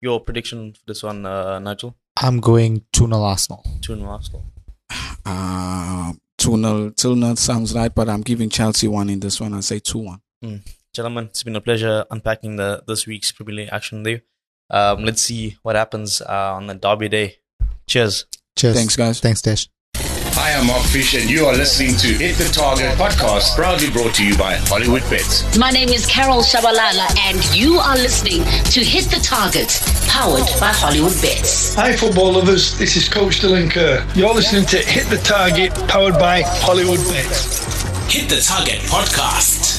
Your 0.02 0.20
prediction 0.20 0.72
for 0.72 0.80
this 0.86 1.02
one, 1.02 1.26
uh, 1.26 1.58
Nigel? 1.58 1.94
I'm 2.16 2.40
going 2.40 2.84
2 2.92 3.06
0 3.06 3.22
Arsenal. 3.22 3.64
2 3.82 3.96
0 3.96 4.08
Arsenal. 4.08 4.44
Uh, 5.26 6.14
2 6.38 6.56
0 6.56 6.90
2 6.96 7.20
0 7.20 7.34
sounds 7.34 7.74
right, 7.74 7.94
but 7.94 8.08
I'm 8.08 8.22
giving 8.22 8.48
Chelsea 8.48 8.88
one 8.88 9.10
in 9.10 9.20
this 9.20 9.38
one. 9.40 9.52
I 9.52 9.60
say 9.60 9.78
2 9.78 9.98
1. 9.98 10.62
Gentlemen, 10.94 11.26
it's 11.26 11.42
been 11.42 11.54
a 11.54 11.60
pleasure 11.60 12.06
unpacking 12.10 12.56
the 12.56 12.82
this 12.86 13.06
week's 13.06 13.30
Premier 13.30 13.54
League 13.54 13.68
action 13.70 14.02
there. 14.02 14.22
Um, 14.70 15.04
let's 15.04 15.20
see 15.20 15.58
what 15.62 15.76
happens 15.76 16.22
uh, 16.22 16.54
on 16.54 16.66
the 16.66 16.74
Derby 16.74 17.08
day. 17.10 17.36
Cheers. 17.86 18.24
Cheers. 18.56 18.76
Thanks, 18.76 18.96
guys. 18.96 19.20
Thanks, 19.20 19.42
Dash. 19.42 19.68
I 20.40 20.52
am 20.52 20.68
Mark 20.68 20.82
Fish, 20.86 21.12
and 21.14 21.28
you 21.28 21.44
are 21.44 21.52
listening 21.52 21.94
to 21.96 22.06
Hit 22.14 22.36
the 22.36 22.48
Target 22.50 22.96
podcast, 22.96 23.54
proudly 23.56 23.90
brought 23.90 24.14
to 24.14 24.24
you 24.24 24.38
by 24.38 24.54
Hollywood 24.54 25.02
Bets. 25.10 25.58
My 25.58 25.68
name 25.70 25.90
is 25.90 26.06
Carol 26.06 26.40
Tshabalala, 26.40 27.14
and 27.28 27.44
you 27.54 27.78
are 27.78 27.94
listening 27.94 28.44
to 28.72 28.80
Hit 28.80 29.04
the 29.10 29.20
Target, 29.22 29.68
powered 30.08 30.48
by 30.58 30.72
Hollywood 30.72 31.12
Bets. 31.20 31.74
Hi, 31.74 31.94
football 31.94 32.32
lovers. 32.32 32.78
This 32.78 32.96
is 32.96 33.06
Coach 33.06 33.40
Dylan 33.40 33.70
Kerr. 33.70 34.02
You're 34.14 34.32
listening 34.32 34.64
to 34.68 34.78
Hit 34.78 35.10
the 35.10 35.18
Target, 35.18 35.74
powered 35.88 36.14
by 36.14 36.40
Hollywood 36.40 37.00
Bets. 37.08 37.60
Hit 38.10 38.30
the 38.30 38.40
Target 38.40 38.80
Podcast. 38.88 39.69